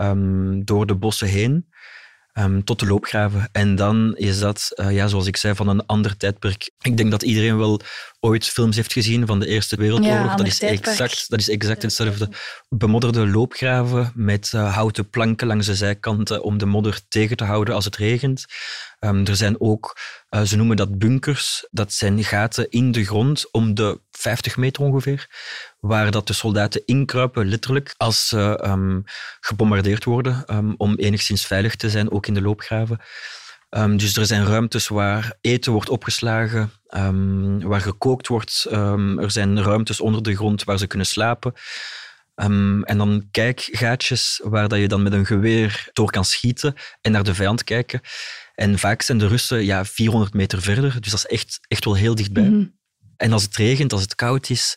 ehm, 0.02 0.64
door 0.64 0.86
de 0.86 0.96
bossen 0.96 1.28
heen 1.28 1.70
ehm, 2.34 2.62
tot 2.62 2.80
de 2.80 2.86
loopgraven. 2.86 3.50
En 3.52 3.76
dan 3.76 4.16
is 4.18 4.40
dat, 4.40 4.72
eh, 4.76 4.92
ja, 4.92 5.08
zoals 5.08 5.28
ik 5.28 5.38
zei, 5.38 5.56
van 5.56 5.68
een 5.68 5.86
ander 5.86 6.18
tijdperk. 6.18 6.70
Ik 6.82 6.98
denk 6.98 7.12
dat 7.12 7.24
iedereen 7.24 7.58
wel 7.58 7.82
ooit 8.20 8.48
films 8.48 8.76
heeft 8.76 8.94
gezien 8.94 9.28
van 9.28 9.40
de 9.40 9.48
Eerste 9.48 9.76
Wereldoorlog. 9.76 10.26
Ja, 10.26 10.36
dat, 10.36 10.48
is 10.48 10.58
tijdperk. 10.58 11.00
exact, 11.00 11.30
dat 11.30 11.40
is 11.40 11.50
exact 11.50 11.82
hetzelfde. 11.82 12.30
Bemodderde 12.70 13.28
loopgraven 13.28 14.12
met 14.16 14.52
eh, 14.54 14.76
houten 14.76 15.10
planken 15.10 15.48
langs 15.48 15.66
de 15.66 15.76
zijkanten 15.76 16.44
om 16.44 16.58
de 16.58 16.66
modder 16.66 17.02
tegen 17.08 17.38
te 17.38 17.44
houden 17.44 17.76
als 17.76 17.86
het 17.86 17.96
regent. 17.96 18.46
Ehm, 19.00 19.26
er 19.26 19.36
zijn 19.36 19.62
ook, 19.62 19.98
eh, 20.30 20.42
ze 20.42 20.56
noemen 20.56 20.78
dat 20.78 20.98
bunkers, 20.98 21.68
dat 21.72 21.94
zijn 21.94 22.24
gaten 22.24 22.70
in 22.70 22.92
de 22.92 23.06
grond 23.06 23.52
om 23.52 23.74
de 23.74 24.00
50 24.12 24.58
meter 24.58 24.84
ongeveer, 24.84 25.28
waar 25.82 26.12
dat 26.12 26.28
de 26.28 26.34
soldaten 26.34 26.82
inkruipen, 26.86 27.48
letterlijk, 27.48 27.94
als 27.98 28.28
ze 28.28 28.60
ehm, 28.62 29.02
gebombardeerd 29.40 30.04
worden, 30.04 30.46
ehm, 30.46 30.74
om 30.78 30.96
enigszins 30.96 31.46
veilig 31.46 31.76
te 31.76 31.90
zijn, 31.90 32.12
ook 32.12 32.28
in 32.28 32.34
de 32.34 32.42
loopgraven. 32.42 33.00
Ehm, 33.70 33.98
dus 33.98 34.16
er 34.16 34.26
zijn 34.26 34.46
ruimtes 34.46 34.88
waar 34.88 35.38
eten 35.42 35.72
wordt 35.72 35.90
opgeslagen, 35.90 36.72
waar 37.60 37.82
gekookt 37.82 38.28
wordt. 38.28 38.68
Er 39.18 39.32
zijn 39.32 39.64
ruimtes 39.64 40.00
onder 40.00 40.24
de 40.24 40.36
grond 40.36 40.64
waar 40.64 40.78
ze 40.78 40.88
kunnen 40.88 41.08
slapen. 41.08 41.54
En 42.36 42.98
dan 42.98 43.28
kijkgaatjes 43.32 44.42
waar 44.44 44.68
dat 44.68 44.80
je 44.80 44.88
dan 44.88 45.04
met 45.04 45.14
een 45.14 45.26
geweer 45.26 45.90
door 45.94 46.12
kan 46.12 46.26
schieten 46.26 46.76
en 47.02 47.12
naar 47.12 47.24
de 47.24 47.36
vijand 47.36 47.64
kijken. 47.64 48.02
En 48.56 48.80
vaak 48.80 49.02
zijn 49.02 49.18
de 49.18 49.28
Russen 49.28 49.66
ja, 49.66 49.86
400 49.86 50.34
meter 50.34 50.62
verder, 50.62 51.02
dus 51.02 51.12
dat 51.12 51.20
is 51.20 51.26
echt, 51.26 51.60
echt 51.68 51.86
wel 51.86 51.96
heel 51.96 52.16
dichtbij. 52.16 52.50
Mhm. 52.50 52.66
En 53.18 53.34
als 53.34 53.44
het 53.44 53.56
regent, 53.56 53.94
als 53.94 54.02
het 54.02 54.16
koud 54.16 54.50
is, 54.50 54.76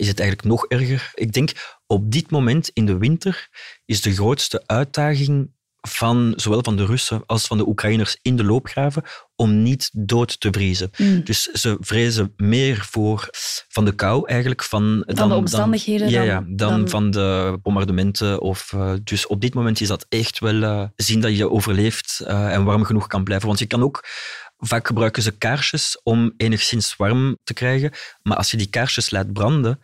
is 0.00 0.08
het 0.08 0.20
eigenlijk 0.20 0.48
nog 0.48 0.66
erger. 0.66 1.10
Ik 1.14 1.32
denk 1.32 1.78
op 1.86 2.12
dit 2.12 2.30
moment 2.30 2.70
in 2.72 2.86
de 2.86 2.98
winter 2.98 3.48
is 3.84 4.00
de 4.00 4.12
grootste 4.14 4.62
uitdaging 4.66 5.50
van 5.88 6.32
zowel 6.36 6.62
van 6.62 6.76
de 6.76 6.84
Russen 6.86 7.22
als 7.26 7.46
van 7.46 7.58
de 7.58 7.68
Oekraïners 7.68 8.18
in 8.22 8.36
de 8.36 8.44
loopgraven 8.44 9.02
om 9.36 9.62
niet 9.62 9.90
dood 9.92 10.40
te 10.40 10.48
vriezen. 10.50 10.90
Mm. 10.96 11.24
Dus 11.24 11.42
ze 11.42 11.76
vrezen 11.80 12.32
meer 12.36 12.86
voor 12.90 13.28
van 13.68 13.84
de 13.84 13.92
kou 13.94 14.28
eigenlijk. 14.28 14.62
Van, 14.62 15.04
dan, 15.06 15.28
de 15.28 15.34
omstandigheden 15.34 16.12
Dan, 16.12 16.24
ja, 16.24 16.34
dan- 16.34 16.48
ja, 16.48 16.56
dan, 16.56 16.78
dan- 16.78 16.88
van 16.88 17.10
de 17.10 17.58
bombardementen. 17.62 18.40
Of, 18.40 18.72
eh, 18.72 18.92
dus 19.04 19.26
op 19.26 19.40
dit 19.40 19.54
moment 19.54 19.80
is 19.80 19.88
dat 19.88 20.06
echt 20.08 20.38
wel 20.38 20.62
eh, 20.62 20.84
zien 20.96 21.20
dat 21.20 21.36
je 21.36 21.50
overleeft 21.50 22.20
eh, 22.26 22.52
en 22.52 22.64
warm 22.64 22.84
genoeg 22.84 23.06
kan 23.06 23.24
blijven. 23.24 23.46
Want 23.46 23.58
je 23.58 23.66
kan 23.66 23.82
ook... 23.82 24.04
Vaak 24.60 24.86
gebruiken 24.86 25.22
ze 25.22 25.30
kaarsjes 25.30 26.00
om 26.02 26.34
enigszins 26.36 26.96
warm 26.96 27.38
te 27.44 27.52
krijgen. 27.54 27.92
Maar 28.22 28.36
als 28.36 28.50
je 28.50 28.56
die 28.56 28.70
kaarsjes 28.70 29.10
laat 29.10 29.32
branden, 29.32 29.80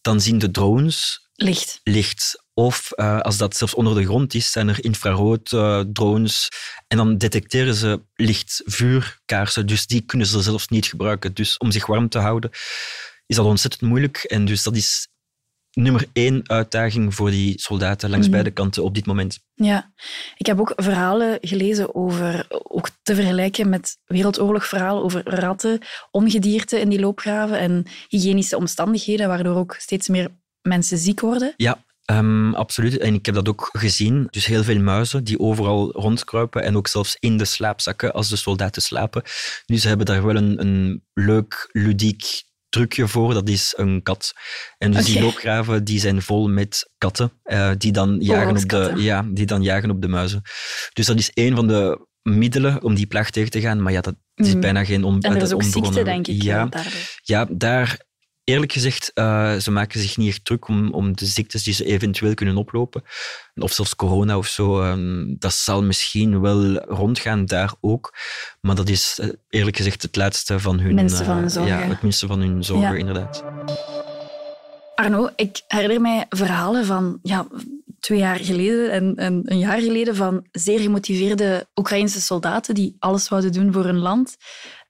dan 0.00 0.20
zien 0.20 0.38
de 0.38 0.50
drones 0.50 1.28
Licht. 1.34 1.80
licht. 1.84 2.44
Of 2.54 2.90
eh, 2.90 3.20
als 3.20 3.36
dat 3.36 3.56
zelfs 3.56 3.74
onder 3.74 3.94
de 3.94 4.04
grond 4.04 4.34
is, 4.34 4.50
zijn 4.50 4.68
er 4.68 4.84
infrarood 4.84 5.52
eh, 5.52 5.80
drones. 5.92 6.48
En 6.88 6.96
dan 6.96 7.18
detecteren 7.18 7.74
ze 7.74 8.02
licht, 8.14 8.62
vuur, 8.64 9.20
kaarsen. 9.24 9.66
Dus 9.66 9.86
die 9.86 10.00
kunnen 10.00 10.26
ze 10.26 10.42
zelfs 10.42 10.68
niet 10.68 10.86
gebruiken. 10.86 11.34
Dus 11.34 11.58
om 11.58 11.70
zich 11.70 11.86
warm 11.86 12.08
te 12.08 12.18
houden 12.18 12.50
is 13.26 13.36
dat 13.36 13.46
ontzettend 13.46 13.82
moeilijk. 13.82 14.16
En 14.16 14.44
dus 14.44 14.62
dat 14.62 14.76
is 14.76 15.08
nummer 15.72 16.06
één 16.12 16.48
uitdaging 16.50 17.14
voor 17.14 17.30
die 17.30 17.60
soldaten 17.60 18.10
langs 18.10 18.24
Mhm. 18.26 18.34
beide 18.34 18.50
kanten 18.50 18.82
op 18.84 18.94
dit 18.94 19.06
moment. 19.06 19.38
Ja, 19.54 19.92
ik 20.36 20.46
heb 20.46 20.60
ook 20.60 20.72
verhalen 20.76 21.38
gelezen 21.40 21.94
over, 21.94 22.46
ook 22.48 22.88
te 23.02 23.14
vergelijken 23.14 23.68
met 23.68 23.98
wereldoorlogverhalen 24.04 25.02
over 25.02 25.22
ratten, 25.24 25.78
ongedierte 26.10 26.80
in 26.80 26.88
die 26.88 27.00
loopgraven 27.00 27.58
en 27.58 27.86
hygiënische 28.08 28.56
omstandigheden, 28.56 29.28
waardoor 29.28 29.56
ook 29.56 29.74
steeds 29.78 30.08
meer 30.08 30.28
mensen 30.62 30.98
ziek 30.98 31.20
worden. 31.20 31.54
Ja, 31.56 31.84
ehm, 32.04 32.54
absoluut. 32.54 32.98
En 32.98 33.14
ik 33.14 33.26
heb 33.26 33.34
dat 33.34 33.48
ook 33.48 33.68
gezien. 33.72 34.26
Dus 34.30 34.46
heel 34.46 34.64
veel 34.64 34.80
muizen 34.80 35.24
die 35.24 35.38
overal 35.38 35.92
rondkruipen 35.92 36.62
en 36.62 36.76
ook 36.76 36.88
zelfs 36.88 37.16
in 37.20 37.36
de 37.36 37.44
slaapzakken 37.44 38.12
als 38.12 38.28
de 38.28 38.36
soldaten 38.36 38.82
slapen. 38.82 39.22
Nu, 39.66 39.78
ze 39.78 39.88
hebben 39.88 40.06
daar 40.06 40.24
wel 40.24 40.36
een, 40.36 40.60
een 40.60 41.04
leuk, 41.14 41.68
ludiek 41.72 42.42
trucje 42.72 43.08
voor. 43.08 43.34
Dat 43.34 43.48
is 43.48 43.74
een 43.76 44.02
kat. 44.02 44.32
En 44.78 44.92
dus 44.92 45.04
die 45.06 45.20
loopgraven 45.20 45.84
die 45.84 46.00
zijn 46.00 46.22
vol 46.22 46.48
met 46.48 46.90
katten 46.98 47.32
eh, 47.42 47.70
die, 47.78 47.92
dan 47.92 48.16
jagen 48.20 48.56
op 48.56 48.68
de, 48.68 48.92
ja, 48.96 49.26
die 49.32 49.46
dan 49.46 49.62
jagen 49.62 49.90
op 49.90 50.02
de 50.02 50.08
muizen. 50.08 50.42
Dus 50.92 51.06
dat 51.06 51.18
is 51.18 51.30
een 51.34 51.54
van 51.56 51.66
de 51.66 52.06
middelen 52.22 52.82
om 52.82 52.94
die 52.94 53.06
plaag 53.06 53.30
tegen 53.30 53.50
te 53.50 53.60
gaan. 53.60 53.82
Maar 53.82 53.92
ja, 53.92 54.00
dat 54.00 54.14
is 54.34 54.48
Mhm. 54.50 54.60
bijna 54.60 54.84
geen 54.84 55.04
on, 55.04 55.20
En 55.20 55.32
er 55.32 55.38
dat 55.38 55.48
is 55.48 55.54
ook 55.54 55.62
ziekte, 55.62 56.02
denk 56.02 56.26
ik, 56.26 56.42
Ja, 56.42 56.66
eh, 56.70 56.84
ja, 57.22 57.46
daar 57.50 58.10
eerlijk 58.44 58.72
gezegd, 58.72 59.10
eh, 59.14 59.54
ze 59.54 59.70
maken 59.70 60.00
zich 60.00 60.16
niet 60.16 60.28
echt 60.28 60.44
druk 60.44 60.68
om, 60.68 60.92
om 60.92 61.16
de 61.16 61.26
ziektes 61.26 61.62
die 61.62 61.74
ze 61.74 61.84
eventueel 61.84 62.34
kunnen 62.34 62.56
oplopen. 62.56 63.02
Of 63.54 63.72
zelfs 63.72 63.96
corona 63.96 64.36
of 64.38 64.46
zo. 64.46 64.80
ehm, 64.82 65.34
dat 65.38 65.52
zal 65.54 65.82
misschien 65.82 66.40
wel 66.40 66.78
rondgaan 66.78 67.46
daar 67.46 67.74
ook. 67.80 68.14
Maar 68.60 68.74
dat 68.74 68.88
is 68.88 69.18
eh, 69.20 69.28
eerlijk 69.48 69.76
gezegd 69.76 70.02
het 70.02 70.16
laatste 70.16 70.60
van 70.60 70.80
hun... 70.80 70.94
Minste 70.94 71.24
van 71.24 71.34
hun 71.36 71.44
eh, 71.44 71.50
zorgen. 71.50 71.76
Ja, 71.78 71.88
het 71.88 72.02
minste 72.02 72.26
van 72.26 72.40
hun 72.40 72.64
zorgen, 72.64 72.92
Ja. 72.92 72.98
inderdaad. 72.98 73.44
Arno, 74.94 75.28
ik 75.36 75.60
herinner 75.66 76.00
mij 76.00 76.26
verhalen 76.28 76.84
van 76.86 77.18
ja, 77.22 77.46
twee 78.00 78.18
jaar 78.18 78.36
geleden 78.38 78.90
en, 78.90 79.14
en 79.16 79.42
een 79.44 79.58
jaar 79.58 79.80
geleden 79.80 80.16
van 80.16 80.46
zeer 80.52 80.80
gemotiveerde 80.80 81.66
Oekraïnse 81.74 82.20
soldaten 82.20 82.74
die 82.74 82.96
alles 82.98 83.28
wouden 83.28 83.52
doen 83.52 83.72
voor 83.72 83.84
hun 83.84 83.98
land. 83.98 84.36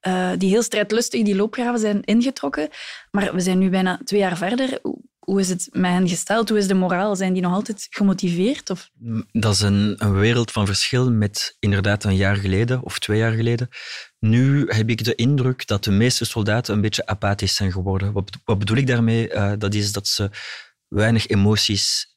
Eh, 0.02 0.30
die 0.38 0.48
heel 0.48 0.62
strijdlustig 0.62 1.22
die 1.22 1.36
loopgraven 1.36 1.80
zijn 1.80 2.02
ingetrokken. 2.02 2.68
Maar 3.10 3.34
we 3.34 3.40
zijn 3.40 3.58
nu 3.58 3.70
bijna 3.70 4.00
twee 4.04 4.20
jaar 4.20 4.36
verder. 4.36 4.78
Hoe, 5.18 5.40
is 5.40 5.48
het 5.48 5.68
met 5.72 5.90
hen 5.90 6.08
gesteld? 6.08 6.48
Hoe 6.48 6.58
is 6.58 6.66
de 6.66 6.74
moraal? 6.74 7.16
Zijn 7.16 7.32
die 7.32 7.42
nog 7.42 7.52
altijd 7.52 7.86
gemotiveerd? 7.90 8.70
Of? 8.70 8.90
Dat 9.32 9.54
is 9.54 9.60
een, 9.60 9.94
een 9.98 10.14
wereld 10.14 10.50
van 10.50 10.66
verschil 10.66 11.10
met 11.12 11.56
inderdaad 11.58 12.04
een 12.04 12.16
jaar 12.16 12.36
geleden 12.36 12.82
of 12.82 12.98
twee 12.98 13.18
jaar 13.18 13.32
geleden. 13.32 13.68
Nu 14.18 14.66
heb 14.68 14.88
ik 14.88 15.04
de 15.04 15.14
indruk 15.14 15.66
dat 15.66 15.84
de 15.84 15.90
meeste 15.90 16.24
soldaten 16.24 16.74
een 16.74 16.80
beetje 16.80 17.06
apathisch 17.06 17.54
zijn 17.54 17.72
geworden. 17.72 18.12
Wat, 18.12 18.30
wat 18.44 18.58
bedoel 18.58 18.76
ik 18.76 18.86
daarmee? 18.86 19.28
Eh, 19.28 19.52
dat 19.58 19.74
is 19.74 19.92
dat 19.92 20.08
ze 20.08 20.30
weinig 20.88 21.26
emoties 21.26 22.16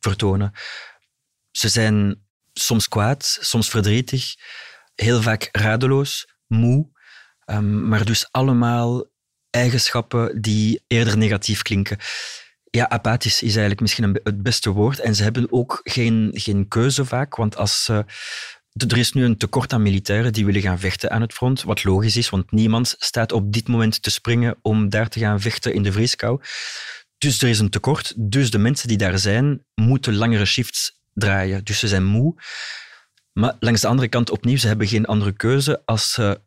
vertonen. 0.00 0.52
Ze 1.50 1.68
zijn 1.68 2.26
soms 2.52 2.88
kwaad, 2.88 3.38
soms 3.40 3.68
verdrietig, 3.68 4.34
heel 4.94 5.22
vaak 5.22 5.48
radeloos, 5.52 6.34
moe. 6.46 6.94
Ehm, 7.46 7.88
maar 7.88 8.04
dus 8.04 8.28
allemaal 8.30 9.04
eigenschappen 9.50 10.40
die 10.40 10.84
eerder 10.86 11.16
negatief 11.16 11.62
klinken. 11.62 11.98
Ja, 12.70 12.88
apathisch 12.88 13.42
is 13.42 13.50
eigenlijk 13.50 13.80
misschien 13.80 14.20
het 14.22 14.42
beste 14.42 14.70
woord. 14.70 14.98
En 14.98 15.14
ze 15.14 15.22
hebben 15.22 15.52
ook 15.52 15.80
geen, 15.82 16.30
geen 16.34 16.68
keuze 16.68 17.04
vaak, 17.04 17.36
want 17.36 17.56
als 17.56 17.84
ze 17.84 18.04
er 18.84 18.98
is 18.98 19.12
nu 19.12 19.24
een 19.24 19.36
tekort 19.36 19.72
aan 19.72 19.82
militairen 19.82 20.32
die 20.32 20.44
willen 20.44 20.60
gaan 20.60 20.78
vechten 20.78 21.10
aan 21.10 21.20
het 21.20 21.32
front, 21.32 21.62
wat 21.62 21.84
logisch 21.84 22.16
is, 22.16 22.30
want 22.30 22.50
niemand 22.50 22.94
staat 22.98 23.32
op 23.32 23.52
dit 23.52 23.68
moment 23.68 24.02
te 24.02 24.10
springen 24.10 24.56
om 24.62 24.88
daar 24.88 25.08
te 25.08 25.18
gaan 25.18 25.40
vechten 25.40 25.74
in 25.74 25.82
de 25.82 25.92
vrieskou. 25.92 26.40
Dus 27.18 27.42
er 27.42 27.48
is 27.48 27.58
een 27.58 27.70
tekort, 27.70 28.14
dus 28.16 28.50
de 28.50 28.58
mensen 28.58 28.88
die 28.88 28.96
daar 28.96 29.18
zijn, 29.18 29.64
moeten 29.74 30.14
langere 30.14 30.44
shifts 30.44 31.00
draaien. 31.14 31.64
Dus 31.64 31.78
ze 31.78 31.88
zijn 31.88 32.04
moe. 32.04 32.34
Maar 33.32 33.56
langs 33.60 33.80
de 33.80 33.86
andere 33.86 34.08
kant 34.08 34.30
opnieuw, 34.30 34.56
ze 34.56 34.66
hebben 34.66 34.86
geen 34.86 35.06
andere 35.06 35.32
keuze 35.32 35.82
als 35.84 36.12
ze... 36.12 36.40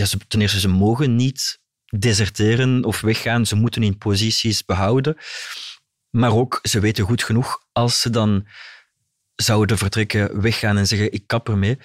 Ja, 0.00 0.06
ze 0.06 0.18
ten 0.28 0.40
eerste, 0.40 0.60
ze 0.60 0.68
mogen 0.68 1.16
niet 1.16 1.58
deserteren 1.98 2.84
of 2.84 3.00
weggaan. 3.00 3.46
Ze 3.46 3.54
moeten 3.56 3.82
hun 3.82 3.98
posities 3.98 4.64
behouden. 4.64 5.16
Maar 6.10 6.32
ook, 6.32 6.58
ze 6.62 6.80
weten 6.80 7.04
goed 7.04 7.22
genoeg, 7.22 7.58
als 7.72 8.00
ze 8.00 8.10
dan 8.10 8.46
zouden 9.34 9.78
vertrekken, 9.78 10.40
weggaan 10.40 10.76
en 10.78 10.86
zeggen 10.86 11.12
ik 11.12 11.26
kap 11.26 11.48
ermee, 11.48 11.78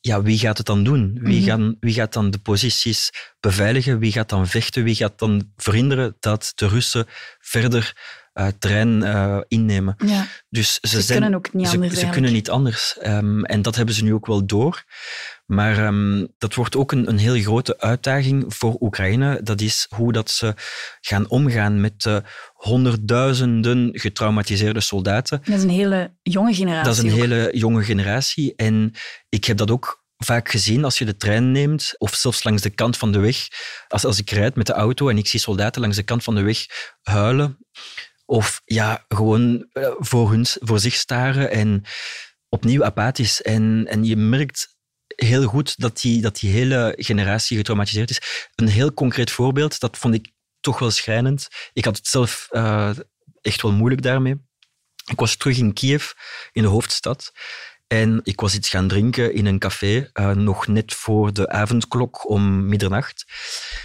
ja, 0.00 0.22
wie 0.22 0.38
gaat 0.38 0.56
het 0.58 0.66
dan 0.66 0.84
doen? 0.84 1.18
Wie, 1.22 1.38
Mhm. 1.40 1.48
gaan, 1.48 1.76
wie 1.80 1.94
gaat 1.94 2.12
dan 2.12 2.30
de 2.30 2.38
posities 2.38 3.10
beveiligen? 3.40 3.98
Wie 3.98 4.12
gaat 4.12 4.28
dan 4.28 4.46
vechten? 4.46 4.84
Wie 4.84 4.94
gaat 4.94 5.18
dan 5.18 5.52
verhinderen 5.56 6.16
dat 6.20 6.52
de 6.54 6.68
Russen 6.68 7.06
verder 7.40 7.96
eh, 8.32 8.46
terrein 8.58 9.02
eh, 9.02 9.40
innemen? 9.48 9.94
Ja, 10.06 10.26
Dus 10.48 10.74
ze, 10.80 10.88
ze 10.88 11.00
zijn, 11.00 11.20
kunnen 11.20 11.38
ook 11.38 11.52
niet 11.52 11.68
ze, 11.68 11.74
anders 11.74 11.94
ze 11.94 12.00
eigenlijk. 12.00 12.12
kunnen 12.12 12.32
niet 12.32 12.50
anders. 12.50 12.98
Ehm, 12.98 13.44
en 13.44 13.62
dat 13.62 13.76
hebben 13.76 13.94
ze 13.94 14.04
nu 14.04 14.14
ook 14.14 14.26
wel 14.26 14.46
door. 14.46 14.84
Maar 15.50 15.78
ehm, 15.78 16.26
dat 16.38 16.54
wordt 16.54 16.76
ook 16.76 16.92
een, 16.92 17.08
een 17.08 17.18
heel 17.18 17.40
grote 17.40 17.80
uitdaging 17.80 18.44
voor 18.48 18.76
Oekraïne. 18.80 19.40
Dat 19.42 19.60
is 19.60 19.86
hoe 19.94 20.12
dat 20.12 20.30
ze 20.30 20.54
gaan 21.00 21.28
omgaan 21.28 21.80
met 21.80 22.02
de 22.02 22.22
honderdduizenden 22.52 23.90
getraumatiseerde 23.92 24.80
soldaten. 24.80 25.40
Dat 25.44 25.56
is 25.56 25.62
een 25.62 25.68
hele 25.68 26.14
jonge 26.22 26.54
generatie. 26.54 26.84
Dat 26.84 26.96
is 26.96 27.02
een 27.02 27.12
ook. 27.12 27.18
hele 27.18 27.50
jonge 27.52 27.82
generatie. 27.82 28.54
En 28.56 28.92
ik 29.28 29.44
heb 29.44 29.56
dat 29.56 29.70
ook 29.70 30.04
vaak 30.16 30.50
gezien 30.50 30.84
als 30.84 30.98
je 30.98 31.04
de 31.04 31.16
trein 31.16 31.52
neemt, 31.52 31.94
of 31.98 32.14
zelfs 32.14 32.44
langs 32.44 32.62
de 32.62 32.70
kant 32.70 32.96
van 32.96 33.12
de 33.12 33.18
weg. 33.18 33.48
Als, 33.88 34.04
als 34.04 34.18
ik 34.18 34.30
rijd 34.30 34.56
met 34.56 34.66
de 34.66 34.72
auto 34.72 35.08
en 35.08 35.18
ik 35.18 35.26
zie 35.26 35.40
soldaten 35.40 35.80
langs 35.80 35.96
de 35.96 36.02
kant 36.02 36.24
van 36.24 36.34
de 36.34 36.42
weg 36.42 36.66
huilen. 37.02 37.58
Of 38.24 38.60
ja, 38.64 39.04
gewoon 39.08 39.68
eh, 39.72 39.90
voor, 39.98 40.30
hun, 40.30 40.46
voor 40.46 40.80
zich 40.80 40.94
staren 40.94 41.50
en 41.50 41.82
opnieuw 42.48 42.84
apathisch. 42.84 43.42
En, 43.42 43.86
en 43.88 44.04
je 44.04 44.16
merkt 44.16 44.78
heel 45.24 45.44
goed 45.44 45.80
dat 45.80 46.00
die, 46.00 46.20
dat 46.20 46.38
die 46.38 46.50
hele 46.50 46.94
generatie 46.98 47.56
getraumatiseerd 47.56 48.10
is. 48.10 48.48
Een 48.54 48.68
heel 48.68 48.94
concreet 48.94 49.30
voorbeeld, 49.30 49.80
dat 49.80 49.98
vond 49.98 50.14
ik 50.14 50.32
toch 50.60 50.78
wel 50.78 50.90
schrijnend. 50.90 51.48
Ik 51.72 51.84
had 51.84 51.96
het 51.96 52.06
zelf 52.06 52.46
eh, 52.50 52.90
echt 53.40 53.62
wel 53.62 53.72
moeilijk 53.72 54.02
daarmee. 54.02 54.48
Ik 55.06 55.18
was 55.18 55.36
terug 55.36 55.58
in 55.58 55.72
Kiev, 55.72 56.10
in 56.52 56.62
de 56.62 56.68
hoofdstad. 56.68 57.32
En 57.86 58.20
ik 58.22 58.40
was 58.40 58.54
iets 58.54 58.68
gaan 58.68 58.88
drinken 58.88 59.34
in 59.34 59.46
een 59.46 59.58
café, 59.58 60.10
eh, 60.12 60.30
nog 60.30 60.66
net 60.66 60.94
voor 60.94 61.32
de 61.32 61.48
avondklok 61.48 62.28
om 62.28 62.66
middernacht. 62.66 63.24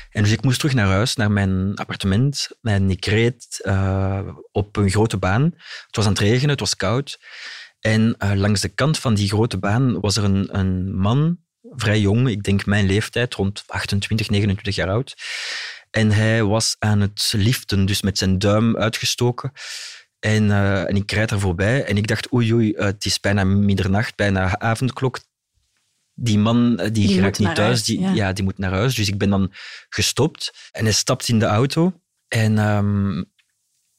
En 0.10 0.24
dus 0.24 0.32
ik 0.32 0.44
moest 0.44 0.60
terug 0.60 0.74
naar 0.74 0.88
huis, 0.88 1.15
naar 1.15 1.32
mijn 1.32 1.75
appartement. 1.75 2.50
En 2.62 2.89
ik 2.89 3.06
reed 3.06 3.60
eh, 3.62 4.27
op 4.51 4.75
een 4.75 4.89
grote 4.89 5.18
baan. 5.18 5.44
Het 5.86 5.96
was 5.96 6.06
aan 6.06 6.12
het 6.12 6.22
regenen, 6.22 6.50
het 6.50 6.60
was 6.60 6.75
koud. 6.75 7.20
En 7.86 8.15
eh, 8.18 8.32
langs 8.34 8.62
de 8.62 8.70
kant 8.70 9.00
van 9.00 9.13
die 9.13 9.27
grote 9.27 9.58
baan 9.58 10.00
was 10.00 10.18
er 10.18 10.24
een, 10.24 10.58
een 10.58 10.96
man, 10.96 11.38
vrij 11.62 12.00
jong, 12.00 12.30
ik 12.30 12.44
denk 12.44 12.65
mijn 12.65 12.86
leeftijd, 12.86 13.34
rond 13.34 13.63
28, 13.68 14.30
29 14.30 14.75
jaar 14.75 14.89
oud. 14.89 15.15
En 15.92 16.12
hij 16.12 16.44
was 16.44 16.75
aan 16.80 17.01
het 17.01 17.34
liften, 17.36 17.86
dus 17.86 18.01
met 18.01 18.18
zijn 18.18 18.39
duim 18.39 18.77
uitgestoken. 18.77 19.51
En, 20.20 20.51
eh, 20.51 20.89
en 20.89 20.96
ik 20.96 21.12
rijd 21.12 21.32
er 21.32 21.39
voorbij 21.39 21.84
en 21.84 21.98
ik 21.98 22.08
dacht, 22.08 22.34
oei 22.34 22.54
oei, 22.54 22.74
het 22.75 23.06
is 23.06 23.20
bijna 23.20 23.44
middernacht, 23.44 24.15
bijna 24.15 24.60
avondklok. 24.60 25.20
Die 26.13 26.38
man 26.38 26.80
eh, 26.80 26.84
die, 26.84 27.08
Die 27.08 27.15
geraakt 27.15 27.39
moet 27.39 27.48
niet 27.48 27.56
thuis, 27.56 27.68
huis, 27.68 27.84
die, 27.84 28.00
ja. 28.00 28.13
ja. 28.13 28.34
die 28.34 28.44
moet 28.44 28.58
naar 28.58 28.72
huis. 28.72 28.96
Dus 28.96 29.08
ik 29.08 29.18
ben 29.18 29.30
dan 29.30 29.54
gestopt 29.89 30.70
en 30.72 30.84
hij 30.84 30.94
stapt 30.94 31.27
in 31.27 31.39
de 31.39 31.46
auto. 31.46 32.01
En 32.27 32.58
ehm, 32.58 33.24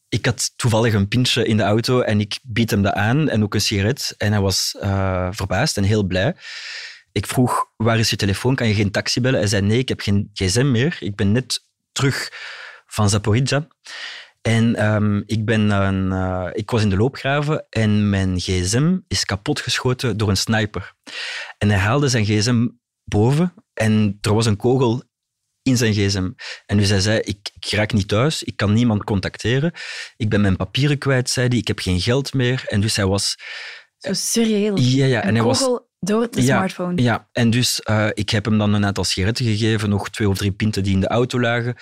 ik 0.09 0.27
had 0.27 0.53
toevallig 0.57 0.95
een 0.95 1.09
pintje 1.09 1.45
in 1.45 1.57
de 1.57 1.63
auto 1.63 2.01
en 2.01 2.21
ik 2.21 2.39
bied 2.43 2.71
hem 2.71 2.83
dat 2.83 2.93
aan 2.93 3.29
en 3.29 3.43
ook 3.43 3.55
een 3.55 3.61
sigaret. 3.61 4.15
En 4.19 4.33
hij 4.33 4.41
was 4.41 4.77
eh, 4.81 5.29
verbaasd 5.31 5.77
en 5.77 5.85
heel 5.85 6.05
blij. 6.05 6.37
Ik 7.13 7.27
vroeg, 7.27 7.71
waar 7.77 7.99
is 7.99 8.11
je 8.11 8.17
telefoon? 8.17 8.55
Kan 8.55 8.69
je 8.69 8.75
geen 8.75 8.91
taxi 8.91 9.21
bellen? 9.21 9.39
Hij 9.39 9.49
zei, 9.49 9.63
nee, 9.63 9.79
ik 9.79 9.89
heb 9.89 10.01
geen 10.01 10.31
gsm 10.33 10.71
meer. 10.71 10.97
Ik 11.01 11.17
ben 11.17 11.33
net 11.33 11.67
terug 11.93 12.31
van 12.87 13.09
Zaporizhia. 13.09 13.67
En 14.43 14.75
ehm, 14.75 15.23
ik, 15.27 15.45
ben 15.45 15.71
een, 15.71 16.13
uh, 16.13 16.49
ik 16.53 16.71
was 16.71 16.83
in 16.83 16.91
de 16.91 16.97
loopgraven 16.97 17.67
en 17.71 18.11
mijn 18.11 18.41
gsm 18.41 18.99
is 19.09 19.25
kapotgeschoten 19.25 20.17
door 20.17 20.29
een 20.29 20.37
sniper. 20.37 20.95
En 21.59 21.69
hij 21.69 21.79
haalde 21.79 22.09
zijn 22.09 22.25
gsm 22.25 22.69
boven 23.05 23.55
en 23.75 24.19
er 24.21 24.35
was 24.35 24.47
een 24.47 24.57
kogel 24.57 25.03
in 25.67 25.77
zijn 25.77 25.93
gsm. 25.93 26.31
En 26.67 26.77
dus 26.77 26.89
hij 26.89 27.01
zei, 27.01 27.19
ik, 27.19 27.51
ik 27.61 27.71
raak 27.71 27.93
niet 27.93 28.09
thuis, 28.09 28.43
ik 28.43 28.57
kan 28.57 28.73
niemand 28.73 29.05
contacteren. 29.05 29.73
Ik 30.17 30.29
ben 30.29 30.41
mijn 30.41 30.57
papieren 30.57 30.99
kwijt, 30.99 31.31
zei 31.31 31.49
hij, 31.49 31.59
ik 31.59 31.67
heb 31.67 31.79
geen 31.79 32.01
geld 32.01 32.35
meer. 32.35 32.65
En 32.67 32.81
dus 32.81 32.97
hij 32.97 33.07
was... 33.07 33.39
Zo 33.99 34.13
surreëel. 34.13 34.79
Ja, 34.79 35.07
ja. 35.07 35.23
En 35.23 35.35
hij 35.35 35.45
was, 35.45 35.69
door 36.01 36.31
de 36.31 36.43
ja, 36.43 36.57
smartphone. 36.57 37.03
Ja, 37.03 37.29
en 37.33 37.51
dus 37.51 37.81
uh, 37.91 38.09
ik 38.13 38.31
heb 38.31 38.45
hem 38.45 38.59
dan 38.59 38.75
een 38.75 38.85
aantal 38.85 39.05
sigaretten 39.05 39.45
gegeven, 39.45 39.89
nog 39.89 40.11
twee 40.11 40.29
of 40.29 40.37
drie 40.37 40.53
pinten 40.53 40.83
die 40.83 40.95
in 40.95 41.01
de 41.01 41.09
auto 41.09 41.41
lagen. 41.41 41.75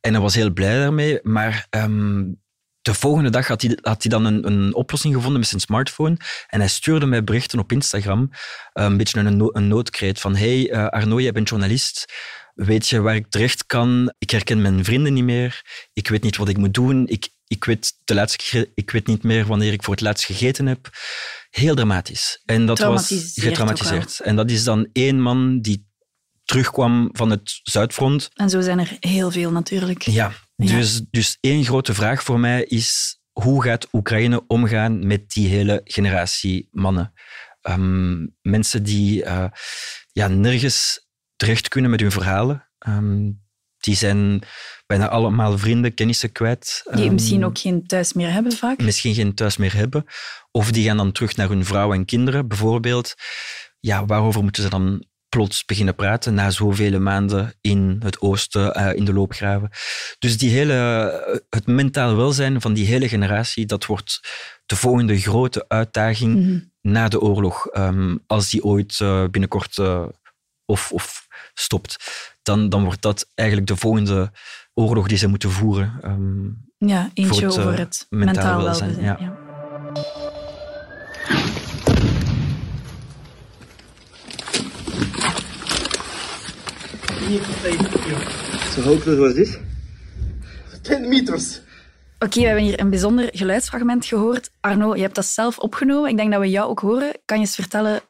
En 0.00 0.12
hij 0.12 0.22
was 0.22 0.34
heel 0.34 0.50
blij 0.50 0.78
daarmee. 0.78 1.18
Maar 1.22 1.66
um, 1.70 2.40
de 2.82 2.94
volgende 2.94 3.30
dag 3.30 3.48
had 3.48 3.62
hij, 3.62 3.78
had 3.80 4.02
hij 4.02 4.10
dan 4.10 4.24
een, 4.24 4.46
een, 4.46 4.74
oplossing 4.74 5.14
gevonden 5.14 5.40
met 5.40 5.48
zijn 5.48 5.60
smartphone. 5.60 6.16
En 6.48 6.60
hij 6.60 6.68
stuurde 6.68 7.06
mij 7.06 7.24
berichten 7.24 7.58
op 7.58 7.72
Instagram. 7.72 8.30
Een 8.72 8.96
beetje 8.96 9.20
een, 9.20 9.36
no 9.36 9.48
een 9.52 9.68
noodkreet 9.68 10.20
van 10.20 10.36
hey 10.36 10.70
uh, 10.70 10.86
Arno, 10.86 11.20
jij 11.20 11.32
bent 11.32 11.48
journalist. 11.48 12.12
Weet 12.56 12.88
je 12.88 13.00
waar 13.00 13.14
ik 13.14 13.26
terecht 13.28 13.66
kan? 13.66 14.14
Ik 14.18 14.30
herken 14.30 14.62
mijn 14.62 14.84
vrienden 14.84 15.12
niet 15.12 15.24
meer. 15.24 15.62
Ik 15.92 16.08
weet 16.08 16.22
niet 16.22 16.36
wat 16.36 16.48
ik 16.48 16.56
moet 16.56 16.74
doen. 16.74 17.06
Ik, 17.06 17.28
ik, 17.46 17.64
weet, 17.64 17.92
de 18.04 18.14
laatste, 18.14 18.70
ik 18.74 18.90
weet 18.90 19.06
niet 19.06 19.22
meer 19.22 19.46
wanneer 19.46 19.72
ik 19.72 19.82
voor 19.82 19.94
het 19.94 20.02
laatst 20.02 20.24
gegeten 20.24 20.66
heb. 20.66 20.90
Heel 21.50 21.74
dramatisch. 21.74 22.42
En 22.44 22.66
dat 22.66 22.78
was 22.78 23.32
getraumatiseerd. 23.34 24.20
En 24.20 24.36
dat 24.36 24.50
is 24.50 24.64
dan 24.64 24.88
één 24.92 25.20
man 25.20 25.60
die 25.60 25.86
terugkwam 26.44 27.08
van 27.12 27.30
het 27.30 27.60
Zuidfront. 27.62 28.28
En 28.34 28.50
zo 28.50 28.60
zijn 28.60 28.78
er 28.78 28.96
heel 29.00 29.30
veel 29.30 29.50
natuurlijk. 29.50 30.02
Ja, 30.02 30.32
dus, 30.56 30.94
ja. 30.94 31.04
dus 31.10 31.38
één 31.40 31.64
grote 31.64 31.94
vraag 31.94 32.22
voor 32.22 32.40
mij 32.40 32.64
is: 32.64 33.18
hoe 33.32 33.62
gaat 33.62 33.88
Oekraïne 33.92 34.44
omgaan 34.46 35.06
met 35.06 35.30
die 35.30 35.48
hele 35.48 35.80
generatie 35.84 36.68
mannen? 36.70 37.12
Um, 37.62 38.36
mensen 38.42 38.82
die 38.82 39.24
uh, 39.24 39.46
ja, 40.12 40.28
nergens 40.28 41.05
terecht 41.36 41.68
kunnen 41.68 41.90
met 41.90 42.00
hun 42.00 42.10
verhalen. 42.10 42.68
Um, 42.88 43.44
die 43.78 43.96
zijn 43.96 44.42
bijna 44.86 45.08
allemaal 45.08 45.58
vrienden, 45.58 45.94
kennissen 45.94 46.32
kwijt. 46.32 46.82
Die 46.94 47.06
um, 47.06 47.12
misschien 47.12 47.44
ook 47.44 47.58
geen 47.58 47.86
thuis 47.86 48.12
meer 48.12 48.32
hebben 48.32 48.52
vaak. 48.52 48.82
Misschien 48.82 49.14
geen 49.14 49.34
thuis 49.34 49.56
meer 49.56 49.74
hebben. 49.74 50.04
Of 50.50 50.72
die 50.72 50.84
gaan 50.84 50.96
dan 50.96 51.12
terug 51.12 51.36
naar 51.36 51.48
hun 51.48 51.64
vrouw 51.64 51.92
en 51.92 52.04
kinderen, 52.04 52.48
bijvoorbeeld. 52.48 53.14
Ja, 53.80 54.06
waarover 54.06 54.42
moeten 54.42 54.62
ze 54.62 54.68
dan 54.68 55.06
plots 55.28 55.64
beginnen 55.64 55.94
praten 55.94 56.34
na 56.34 56.50
zoveel 56.50 57.00
maanden 57.00 57.54
in 57.60 57.96
het 58.02 58.20
oosten, 58.20 58.78
uh, 58.78 58.94
in 58.94 59.04
de 59.04 59.12
loopgraven. 59.12 59.70
Dus 60.18 60.38
die 60.38 60.50
hele, 60.50 61.44
het 61.50 61.66
mentaal 61.66 62.16
welzijn 62.16 62.60
van 62.60 62.74
die 62.74 62.86
hele 62.86 63.08
generatie, 63.08 63.66
dat 63.66 63.86
wordt 63.86 64.20
de 64.66 64.76
volgende 64.76 65.20
grote 65.20 65.64
uitdaging 65.68 66.34
mm 66.34 66.42
-hmm. 66.42 66.72
na 66.80 67.08
de 67.08 67.20
oorlog. 67.20 67.68
Um, 67.76 68.22
als 68.26 68.50
die 68.50 68.64
ooit 68.64 68.98
uh, 69.02 69.24
binnenkort 69.30 69.76
uh, 69.76 70.06
of, 70.64 70.92
of 70.92 71.25
stopt, 71.58 71.96
dan, 72.42 72.68
dan 72.68 72.84
wordt 72.84 73.02
dat 73.02 73.28
eigenlijk 73.34 73.68
de 73.68 73.76
volgende 73.76 74.32
oorlog 74.74 75.08
die 75.08 75.18
ze 75.18 75.26
moeten 75.26 75.50
voeren. 75.50 76.00
Um, 76.04 76.64
ja, 76.78 77.10
eentje 77.14 77.46
het, 77.46 77.58
over 77.58 77.78
het 77.78 78.06
mentaal, 78.10 78.34
mentaal 78.34 78.62
welzijn. 78.62 78.94
welzijn 78.94 79.04
ja. 79.04 79.16
ja. 79.20 79.44
So 88.70 88.82
how 88.82 89.00
close 89.00 89.18
was 89.18 89.34
this? 89.34 89.58
10 90.82 91.08
meters. 91.08 91.60
Oké, 92.18 92.24
okay, 92.24 92.42
we 92.42 92.46
hebben 92.48 92.64
hier 92.64 92.80
een 92.80 92.90
bijzonder 92.90 93.28
geluidsfragment 93.32 94.06
gehoord. 94.06 94.50
Arno, 94.60 94.94
je 94.94 95.02
hebt 95.02 95.14
dat 95.14 95.24
zelf 95.24 95.58
opgenomen. 95.58 96.10
Ik 96.10 96.16
denk 96.16 96.32
dat 96.32 96.40
we 96.40 96.50
jou 96.50 96.68
ook 96.68 96.80
horen. 96.80 97.12
Kan 97.24 97.36
je 97.38 97.44
eens 97.44 97.54
vertellen 97.54 98.00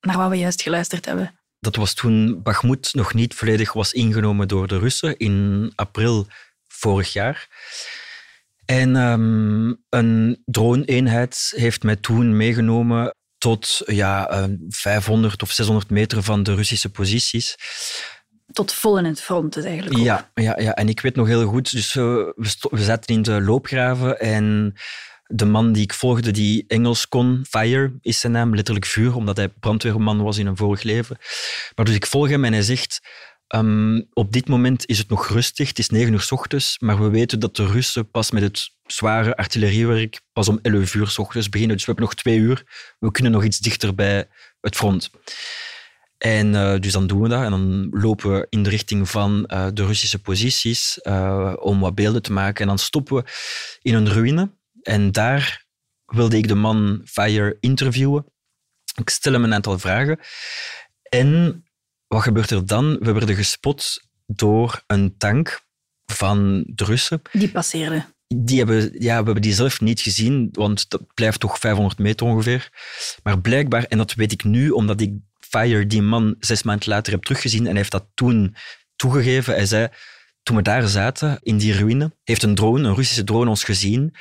naar 0.00 0.16
wat 0.16 0.30
we 0.30 0.36
juist 0.36 0.62
geluisterd 0.62 1.06
hebben? 1.06 1.43
Dat 1.64 1.76
was 1.76 1.94
toen 1.94 2.42
Bakhmut 2.42 2.94
nog 2.94 3.14
niet 3.14 3.34
volledig 3.34 3.72
was 3.72 3.92
ingenomen 3.92 4.48
door 4.48 4.66
de 4.66 4.78
Russen 4.78 5.16
in 5.16 5.72
april 5.74 6.26
vorig 6.68 7.12
jaar. 7.12 7.48
En 8.64 8.96
um, 8.96 9.84
een 9.88 10.42
drone-eenheid 10.44 11.52
heeft 11.56 11.82
mij 11.82 11.96
toen 11.96 12.36
meegenomen 12.36 13.14
tot 13.38 13.82
ja, 13.86 14.48
500 14.68 15.42
of 15.42 15.50
600 15.50 15.90
meter 15.90 16.22
van 16.22 16.42
de 16.42 16.54
Russische 16.54 16.90
posities. 16.90 17.56
Tot 18.52 18.72
vol 18.72 18.98
in 18.98 19.04
het 19.04 19.22
front 19.22 19.52
dus 19.54 19.64
eigenlijk 19.64 19.98
ook. 19.98 20.04
Ja, 20.04 20.30
ja, 20.34 20.60
ja, 20.60 20.74
en 20.74 20.88
ik 20.88 21.00
weet 21.00 21.16
nog 21.16 21.26
heel 21.26 21.46
goed, 21.46 21.70
dus 21.70 21.94
we, 21.94 22.34
we 22.70 22.84
zaten 22.84 23.14
in 23.14 23.22
de 23.22 23.40
loopgraven 23.40 24.20
en 24.20 24.74
de 25.26 25.44
man 25.44 25.72
die 25.72 25.82
ik 25.82 25.94
volgde, 25.94 26.30
die 26.30 26.64
Engels 26.66 27.08
kon, 27.08 27.44
Fire 27.48 27.92
is 28.00 28.20
zijn 28.20 28.32
naam, 28.32 28.54
letterlijk 28.54 28.86
vuur, 28.86 29.14
omdat 29.14 29.36
hij 29.36 29.48
brandweerman 29.48 30.22
was 30.22 30.38
in 30.38 30.46
een 30.46 30.56
vorig 30.56 30.82
leven. 30.82 31.18
Maar 31.74 31.84
dus 31.84 31.94
ik 31.94 32.06
volg 32.06 32.28
hem 32.28 32.44
en 32.44 32.52
hij 32.52 32.62
zegt, 32.62 33.00
um, 33.54 34.06
op 34.12 34.32
dit 34.32 34.48
moment 34.48 34.86
is 34.86 34.98
het 34.98 35.08
nog 35.08 35.28
rustig, 35.28 35.68
het 35.68 35.78
is 35.78 35.88
negen 35.88 36.12
uur 36.12 36.20
s 36.20 36.32
ochtends, 36.32 36.78
maar 36.78 37.02
we 37.02 37.08
weten 37.08 37.38
dat 37.38 37.56
de 37.56 37.66
Russen 37.66 38.10
pas 38.10 38.30
met 38.30 38.42
het 38.42 38.70
zware 38.86 39.36
artilleriewerk 39.36 40.20
pas 40.32 40.48
om 40.48 40.58
elf 40.62 40.94
uur 40.94 41.08
s 41.08 41.18
ochtends 41.18 41.48
beginnen, 41.48 41.76
dus 41.76 41.86
we 41.86 41.92
hebben 41.92 42.10
nog 42.10 42.20
twee 42.22 42.38
uur, 42.38 42.64
we 42.98 43.10
kunnen 43.10 43.32
nog 43.32 43.44
iets 43.44 43.58
dichter 43.58 43.94
bij 43.94 44.28
het 44.60 44.76
front. 44.76 45.10
En 46.18 46.54
uh, 46.54 46.78
dus 46.78 46.92
dan 46.92 47.06
doen 47.06 47.20
we 47.20 47.28
dat 47.28 47.42
en 47.42 47.50
dan 47.50 47.88
lopen 47.90 48.32
we 48.32 48.46
in 48.50 48.62
de 48.62 48.70
richting 48.70 49.08
van 49.08 49.50
uh, 49.52 49.66
de 49.72 49.86
Russische 49.86 50.18
posities 50.18 50.98
uh, 51.02 51.52
om 51.60 51.80
wat 51.80 51.94
beelden 51.94 52.22
te 52.22 52.32
maken. 52.32 52.60
En 52.60 52.66
dan 52.66 52.78
stoppen 52.78 53.16
we 53.16 53.24
in 53.82 53.94
een 53.94 54.12
ruïne 54.12 54.50
en 54.84 55.12
daar 55.12 55.64
wilde 56.04 56.36
ik 56.36 56.48
de 56.48 56.54
man 56.54 57.00
Fire 57.04 57.56
interviewen. 57.60 58.24
Ik 58.94 59.10
stel 59.10 59.32
hem 59.32 59.44
een 59.44 59.54
aantal 59.54 59.78
vragen. 59.78 60.18
En 61.08 61.64
wat 62.06 62.22
gebeurt 62.22 62.50
er 62.50 62.66
dan? 62.66 62.98
We 62.98 63.12
werden 63.12 63.36
gespot 63.36 64.02
door 64.26 64.82
een 64.86 65.16
tank 65.16 65.60
van 66.04 66.64
de 66.66 66.84
Russen. 66.84 67.22
Die 67.32 67.50
passeerde. 67.50 68.04
Die 68.26 68.58
hebben, 68.58 68.82
ja, 68.82 69.18
we 69.18 69.24
hebben 69.24 69.42
die 69.42 69.54
zelf 69.54 69.80
niet 69.80 70.00
gezien, 70.00 70.48
want 70.52 70.90
dat 70.90 71.14
blijft 71.14 71.40
toch 71.40 71.58
500 71.58 71.98
meter 71.98 72.26
ongeveer. 72.26 72.70
Maar 73.22 73.40
blijkbaar, 73.40 73.84
en 73.84 73.98
dat 73.98 74.14
weet 74.14 74.32
ik 74.32 74.44
nu, 74.44 74.70
omdat 74.70 75.00
ik 75.00 75.12
Fire 75.40 75.86
die 75.86 76.02
man 76.02 76.36
zes 76.38 76.62
maanden 76.62 76.88
later 76.88 77.12
heb 77.12 77.22
teruggezien 77.22 77.60
en 77.60 77.66
hij 77.66 77.76
heeft 77.76 77.90
dat 77.90 78.06
toen 78.14 78.56
toegegeven. 78.96 79.54
Hij 79.54 79.66
zei, 79.66 79.88
toen 80.42 80.56
we 80.56 80.62
daar 80.62 80.88
zaten, 80.88 81.38
in 81.42 81.58
die 81.58 81.72
ruïne, 81.72 82.16
heeft 82.24 82.42
een 82.42 82.54
drone, 82.54 82.88
een 82.88 82.94
Russische 82.94 83.24
drone, 83.24 83.50
ons 83.50 83.64
gezien. 83.64 84.14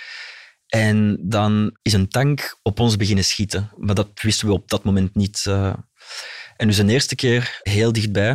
En 0.73 1.17
dan 1.21 1.77
is 1.81 1.93
een 1.93 2.07
tank 2.07 2.57
op 2.61 2.79
ons 2.79 2.95
beginnen 2.95 3.23
schieten. 3.23 3.71
Maar 3.77 3.95
dat 3.95 4.09
wisten 4.21 4.47
we 4.47 4.53
op 4.53 4.69
dat 4.69 4.83
moment 4.83 5.15
niet. 5.15 5.45
Uh. 5.47 5.73
En 6.57 6.67
dus 6.67 6.77
een 6.77 6.89
eerste 6.89 7.15
keer 7.15 7.59
heel 7.63 7.91
dichtbij. 7.91 8.29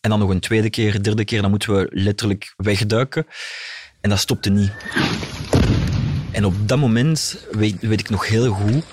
En 0.00 0.10
dan 0.10 0.18
nog 0.18 0.30
een 0.30 0.40
tweede 0.40 0.70
keer, 0.70 1.02
derde 1.02 1.24
keer, 1.24 1.40
dan 1.40 1.50
moeten 1.50 1.74
we 1.74 1.88
letterlijk 1.90 2.54
wegduiken. 2.56 3.26
En 4.00 4.10
dat 4.10 4.18
stopte 4.18 4.50
niet. 4.50 4.72
En 6.32 6.44
op 6.44 6.68
dat 6.68 6.78
moment, 6.78 7.46
weet, 7.50 7.80
weet 7.80 8.00
ik 8.00 8.10
nog 8.10 8.28
heel 8.28 8.52
goed, 8.52 8.84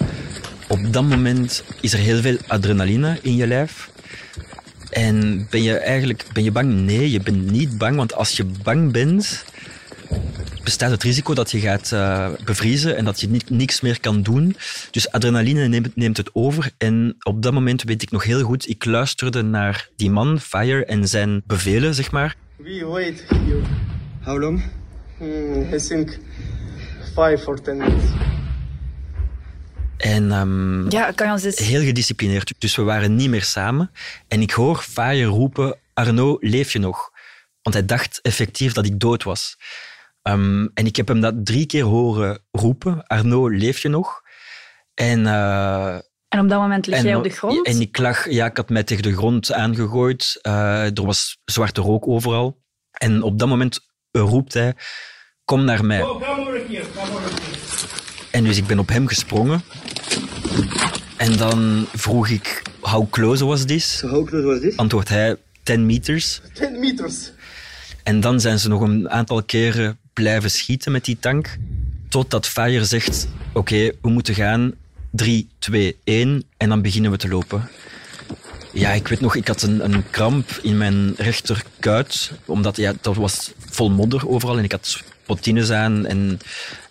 op 0.68 0.94
dat 0.94 1.04
moment 1.04 1.64
is 1.82 1.94
er 1.94 2.00
heel 2.00 2.22
veel 2.22 2.38
adrenaline 2.48 3.20
in 3.22 3.36
je 3.36 3.48
lijf. 3.48 3.90
En 4.90 5.48
ben 5.50 5.64
je 5.64 5.78
eigenlijk 5.78 6.26
ben 6.34 6.44
je 6.44 6.52
bang? 6.52 6.74
Nee, 6.74 7.12
je 7.12 7.20
bent 7.20 7.52
niet 7.52 7.78
bang, 7.78 7.96
want 7.96 8.14
als 8.14 8.38
je 8.38 8.46
bang 8.64 8.92
bent, 8.92 9.46
bestaat 10.70 10.92
het 10.92 11.04
risico 11.04 11.34
dat 11.34 11.52
je 11.52 11.60
gaat 11.60 11.92
uh, 11.94 12.30
bevriezen 12.46 12.98
en 12.98 13.06
dat 13.06 13.20
je 13.20 13.30
ni 13.30 13.42
niks 13.50 13.82
meer 13.82 14.00
kan 14.00 14.22
doen. 14.22 14.56
Dus 14.92 15.12
adrenaline 15.12 15.68
neemt, 15.68 15.96
neemt, 15.96 16.18
het 16.18 16.30
over. 16.34 16.72
En 16.78 17.16
op 17.20 17.42
dat 17.42 17.54
moment 17.54 17.84
weet 17.84 18.02
ik 18.02 18.12
nog 18.12 18.24
heel 18.24 18.42
goed, 18.42 18.70
ik 18.70 18.86
luisterde 18.86 19.42
naar 19.42 19.90
die 19.96 20.10
man, 20.10 20.40
Fire, 20.40 20.86
en 20.86 21.08
zijn 21.08 21.42
bevelen, 21.46 21.96
zeg 21.96 22.12
maar. 22.12 22.36
We 22.58 22.86
wait 22.86 23.24
here. 23.28 23.62
How 24.22 24.40
long? 24.40 24.64
Mm, 25.20 25.74
I 25.74 25.78
think 25.78 26.18
five 27.14 27.42
or 27.46 27.62
ten 27.62 27.78
minutes. 27.78 28.10
En 29.98 30.32
um, 30.32 30.92
ja, 30.92 31.12
kan 31.12 31.28
je 31.28 31.34
ons 31.34 31.44
eens... 31.44 31.58
heel 31.58 31.84
gedisciplineerd. 31.84 32.54
Dus 32.58 32.76
we 32.76 32.82
waren 32.82 33.16
niet 33.16 33.30
meer 33.30 33.44
samen. 33.44 33.92
En 34.28 34.42
ik 34.42 34.52
hoor 34.52 34.78
Fire 34.78 35.24
roepen, 35.26 35.78
Arno, 35.94 36.38
leef 36.40 36.74
je 36.74 36.80
nog? 36.80 37.12
Want 37.62 37.76
hij 37.76 37.86
dacht 37.86 38.20
effectief 38.22 38.74
dat 38.74 38.86
ik 38.86 39.00
dood 39.00 39.24
was. 39.24 39.58
Um, 40.24 40.72
en 40.74 40.86
ik 40.86 40.96
heb 40.96 41.08
hem 41.08 41.20
dat 41.20 41.46
drie 41.46 41.66
keer 41.66 41.84
horen 41.84 42.40
roepen, 42.52 43.08
Arno, 43.08 43.48
leef 43.48 43.80
je 43.82 43.90
nog? 43.90 44.22
En... 44.94 45.20
Uh, 45.20 45.96
en 46.28 46.40
op 46.40 46.50
dat 46.50 46.60
moment 46.60 46.88
lig 46.88 47.02
jij 47.02 47.16
op 47.16 47.24
de 47.24 47.30
grond? 47.30 47.66
En 47.66 47.82
ik 47.82 47.98
lag, 47.98 48.30
ja, 48.30 48.46
ik 48.46 48.58
had 48.58 48.70
mij 48.70 48.84
tegen 48.84 49.04
de 49.04 49.16
grond 49.16 49.54
aangegooid. 49.54 50.40
Uh, 50.42 50.98
er 50.98 51.06
was 51.06 51.38
zwarte 51.46 51.82
rook 51.82 52.08
overal. 52.08 52.62
En 52.92 53.22
op 53.22 53.40
dat 53.40 53.48
moment 53.48 53.80
roept 54.12 54.54
hij, 54.54 54.74
kom 55.46 55.64
naar 55.64 55.86
mij. 55.86 56.02
Oh. 56.02 56.24
En 58.32 58.44
dus 58.44 58.58
ik 58.58 58.68
ben 58.68 58.80
op 58.80 58.90
hem 58.90 59.08
gesprongen. 59.08 59.62
En 61.18 61.38
dan 61.38 61.86
vroeg 61.94 62.30
ik, 62.30 62.62
how 62.80 63.10
close 63.10 63.46
was 63.46 63.66
this? 63.66 63.98
So 63.98 64.08
how 64.08 64.28
close 64.28 64.46
was 64.46 64.60
this? 64.60 64.78
Antwoordt 64.78 65.10
hij, 65.10 65.38
10 65.64 65.86
meters. 65.86 66.42
10 66.54 66.80
meters. 66.80 67.32
En 68.04 68.20
dan 68.20 68.40
zijn 68.40 68.60
ze 68.60 68.68
nog 68.68 68.82
een 68.82 69.10
aantal 69.10 69.44
keren 69.44 70.00
blijven 70.20 70.52
schieten 70.52 70.92
met 70.92 71.06
die 71.06 71.18
tank. 71.20 71.58
Totdat 72.10 72.48
Fire 72.48 72.86
zegt: 72.86 73.28
Oké, 73.54 73.92
we 74.02 74.10
moeten 74.10 74.36
gaan. 74.36 74.74
3, 75.12 75.48
2, 75.60 75.98
1. 76.04 76.44
En 76.58 76.70
dan 76.70 76.82
beginnen 76.82 77.12
we 77.12 77.18
te 77.18 77.28
lopen. 77.28 77.70
Ja, 78.74 78.92
ik 78.92 79.08
weet 79.08 79.20
nog, 79.20 79.36
ik 79.36 79.48
had 79.48 79.62
een, 79.62 79.84
een 79.84 80.10
kramp 80.10 80.60
in 80.62 80.78
mijn 80.78 81.14
rechterkuit. 81.18 82.32
Omdat 82.46 82.78
ja, 82.78 82.94
dat 83.02 83.16
was 83.16 83.52
vol 83.70 83.90
modder 83.90 84.30
overal. 84.30 84.58
En 84.58 84.64
ik 84.64 84.72
had 84.72 85.04
potines 85.26 85.72
aan 85.72 86.06
en, 86.06 86.40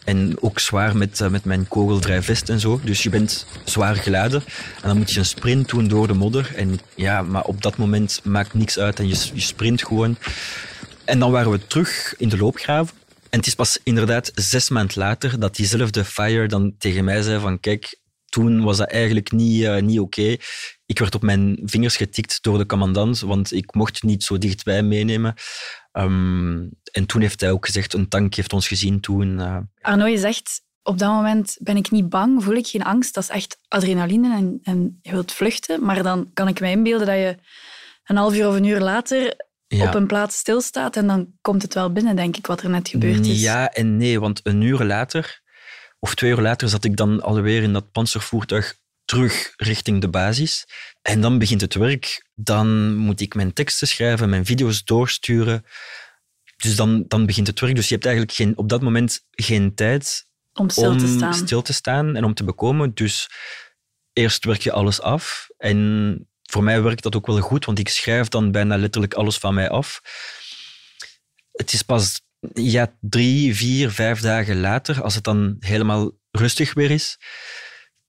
en 0.05 0.37
ook 0.41 0.59
zwaar 0.59 0.97
met, 0.97 1.21
eh, 1.21 1.29
met 1.29 1.45
mijn 1.45 1.69
kogelvrij 1.69 2.23
vest 2.23 2.49
en 2.49 2.61
zo. 2.61 2.81
Dus 2.85 3.03
je 3.03 3.11
bent 3.11 3.47
zwaar 3.64 3.97
geladen. 3.97 4.43
En 4.83 4.88
dan 4.88 4.97
moet 4.97 5.12
je 5.12 5.19
een 5.19 5.27
sprint 5.27 5.69
doen 5.69 5.88
door 5.88 6.07
de 6.07 6.14
modder. 6.14 6.53
En 6.57 6.79
ja, 6.95 7.23
maar 7.23 7.45
op 7.45 7.62
dat 7.62 7.77
moment 7.77 8.21
maakt 8.25 8.55
niks 8.55 8.79
uit. 8.79 8.99
En 8.99 9.09
je, 9.09 9.17
je 9.35 9.41
sprint 9.41 9.85
gewoon. 9.85 10.17
En 11.05 11.19
dan 11.19 11.31
waren 11.31 11.51
we 11.51 11.67
terug 11.67 12.14
in 12.17 12.29
de 12.29 12.37
loopgraven. 12.37 12.97
En 13.31 13.38
het 13.38 13.47
is 13.47 13.55
pas 13.55 13.79
inderdaad 13.83 14.31
zes 14.35 14.69
maanden 14.69 14.99
later 14.99 15.41
dat 15.41 15.57
diezelfde 15.57 16.05
Fire 16.05 16.47
dan 16.47 16.75
tegen 16.79 17.05
mij 17.05 17.23
zei 17.23 17.41
van 17.41 17.61
kijk, 17.61 18.01
toen 18.25 18.62
was 18.62 18.77
dat 18.77 18.91
eigenlijk 18.91 19.33
niet, 19.33 19.64
eh, 19.64 19.81
niet 19.81 20.01
oké. 20.01 20.37
Ik 20.87 20.99
werd 20.99 21.14
op 21.14 21.23
mijn 21.23 21.61
vingers 21.64 21.97
getikt 21.97 22.43
door 22.43 22.59
de 22.59 22.67
commandant, 22.67 23.21
want 23.21 23.53
ik 23.53 23.75
mocht 23.75 24.03
niet 24.03 24.25
zo 24.25 24.38
dichtbij 24.38 24.83
meenemen. 24.83 25.35
Ehm, 25.93 26.67
en 26.93 27.07
toen 27.07 27.21
heeft 27.21 27.41
hij 27.41 27.51
ook 27.51 27.67
gezegd, 27.67 27.95
een 27.95 28.09
tank 28.09 28.35
heeft 28.35 28.53
ons 28.53 28.69
gezien 28.69 29.01
toen. 29.01 29.41
eh. 29.41 29.59
Arno, 29.81 30.07
je 30.07 30.19
zegt, 30.19 30.62
op 30.83 30.99
dat 30.99 31.11
moment 31.11 31.57
ben 31.61 31.77
ik 31.77 31.91
niet 31.91 32.09
bang, 32.09 32.45
voel 32.45 32.55
ik 32.55 32.67
geen 32.67 32.85
angst. 32.85 33.14
Dat 33.14 33.23
is 33.23 33.29
echt 33.29 33.59
adrenaline 33.69 34.37
en, 34.37 34.59
en 34.62 34.99
je 35.03 35.11
wilt 35.11 35.33
vluchten. 35.33 35.85
Maar 35.85 36.03
dan 36.03 36.31
kan 36.35 36.49
ik 36.49 36.61
me 36.61 36.71
inbeelden 36.71 37.07
dat 37.07 37.17
je 37.17 37.37
een 38.05 38.17
half 38.17 38.35
uur 38.35 38.49
of 38.49 38.55
een 38.55 38.64
uur 38.64 38.81
later 38.81 39.47
Ja. 39.69 39.87
op 39.87 39.95
een 39.95 40.07
plaats 40.07 40.37
stilstaat 40.37 40.97
en 40.97 41.07
dan 41.07 41.33
komt 41.41 41.63
het 41.63 41.75
wel 41.75 41.93
binnen, 41.93 42.17
denk 42.17 42.37
ik, 42.37 42.47
wat 42.47 42.63
er 42.63 42.71
net 42.71 42.89
gebeurd 42.89 43.27
is. 43.27 43.41
Ja 43.41 43.73
en 43.73 43.97
nee, 43.97 44.21
want 44.21 44.41
een 44.43 44.61
uur 44.61 44.85
later, 44.85 45.41
of 45.99 46.15
twee 46.15 46.31
uur 46.31 46.41
later, 46.41 46.69
zat 46.69 46.85
ik 46.85 46.97
dan 46.97 47.23
alweer 47.23 47.63
in 47.63 47.73
dat 47.73 47.93
panzervoertuig 47.93 48.77
terug 49.09 49.53
richting 49.57 50.01
de 50.01 50.09
basis. 50.09 50.67
En 51.03 51.21
dan 51.21 51.39
begint 51.39 51.61
het 51.61 51.75
werk. 51.75 52.27
Dan 52.35 52.97
moet 52.97 53.21
ik 53.21 53.35
mijn 53.35 53.53
teksten 53.53 53.89
schrijven, 53.89 54.29
mijn 54.29 54.45
video's 54.45 54.85
doorsturen. 54.85 55.65
Dus 56.57 56.77
dan, 56.77 57.05
dan 57.09 57.27
begint 57.27 57.47
het 57.47 57.61
werk. 57.61 57.75
Dus 57.75 57.89
je 57.89 57.95
hebt 57.95 58.07
eigenlijk 58.07 58.37
geen, 58.37 58.57
op 58.57 58.69
dat 58.69 58.83
moment 58.83 59.27
geen 59.31 59.75
tijd 59.75 60.27
Om 60.53 60.71
stil 60.71 60.91
om 60.91 60.99
te 60.99 61.07
staan. 61.07 61.35
stil 61.35 61.63
te 61.63 61.73
staan 61.73 62.17
en 62.17 62.25
om 62.25 62.35
te 62.35 62.45
bekomen. 62.45 62.95
Dus 62.95 63.29
eerst 64.13 64.45
werk 64.45 64.61
je 64.61 64.73
alles 64.73 65.01
af. 65.01 65.49
En 65.57 66.28
voor 66.51 66.63
mij 66.63 66.83
werkt 66.83 67.03
dat 67.03 67.17
ook 67.17 67.27
wel 67.27 67.41
goed, 67.41 67.65
want 67.65 67.79
ik 67.79 67.89
schrijf 67.89 68.29
dan 68.29 68.51
bijna 68.51 68.77
letterlijk 68.77 69.15
alles 69.15 69.39
van 69.39 69.55
mij 69.55 69.69
af. 69.71 70.01
Het 71.53 71.73
is 71.73 71.83
pas 71.83 72.21
ja, 72.53 72.93
drie, 73.01 73.57
vier, 73.57 73.91
vijf 73.91 74.21
dagen 74.21 74.61
later, 74.61 75.03
als 75.03 75.15
het 75.15 75.25
dan 75.25 75.57
helemaal 75.61 76.11
rustig 76.31 76.75
weer 76.75 76.91
is, 76.91 77.19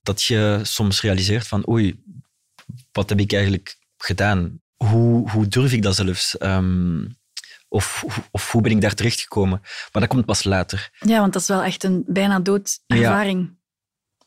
dat 0.02 0.22
je 0.22 0.60
soms 0.62 1.00
realiseert 1.00 1.46
van 1.46 1.68
oei, 1.68 2.02
wat 2.92 3.08
heb 3.08 3.20
ik 3.20 3.32
eigenlijk 3.32 3.76
gedaan? 3.96 4.60
Hoe, 4.76 5.30
hoe 5.30 5.48
durf 5.48 5.72
ik 5.72 5.82
dat 5.82 5.94
zelfs? 5.94 6.38
Ehm, 6.38 7.06
of, 7.68 8.04
of 8.30 8.52
hoe 8.52 8.62
ben 8.62 8.72
ik 8.72 8.80
daar 8.80 8.94
terechtgekomen? 8.94 9.60
Maar 9.92 10.02
dat 10.02 10.06
komt 10.06 10.24
pas 10.24 10.44
later. 10.44 10.90
Ja, 10.98 11.20
want 11.20 11.32
dat 11.32 11.42
is 11.42 11.48
wel 11.48 11.62
echt 11.62 11.84
een 11.84 12.04
bijna 12.06 12.40
dood 12.40 12.80
ervaring. 12.86 13.58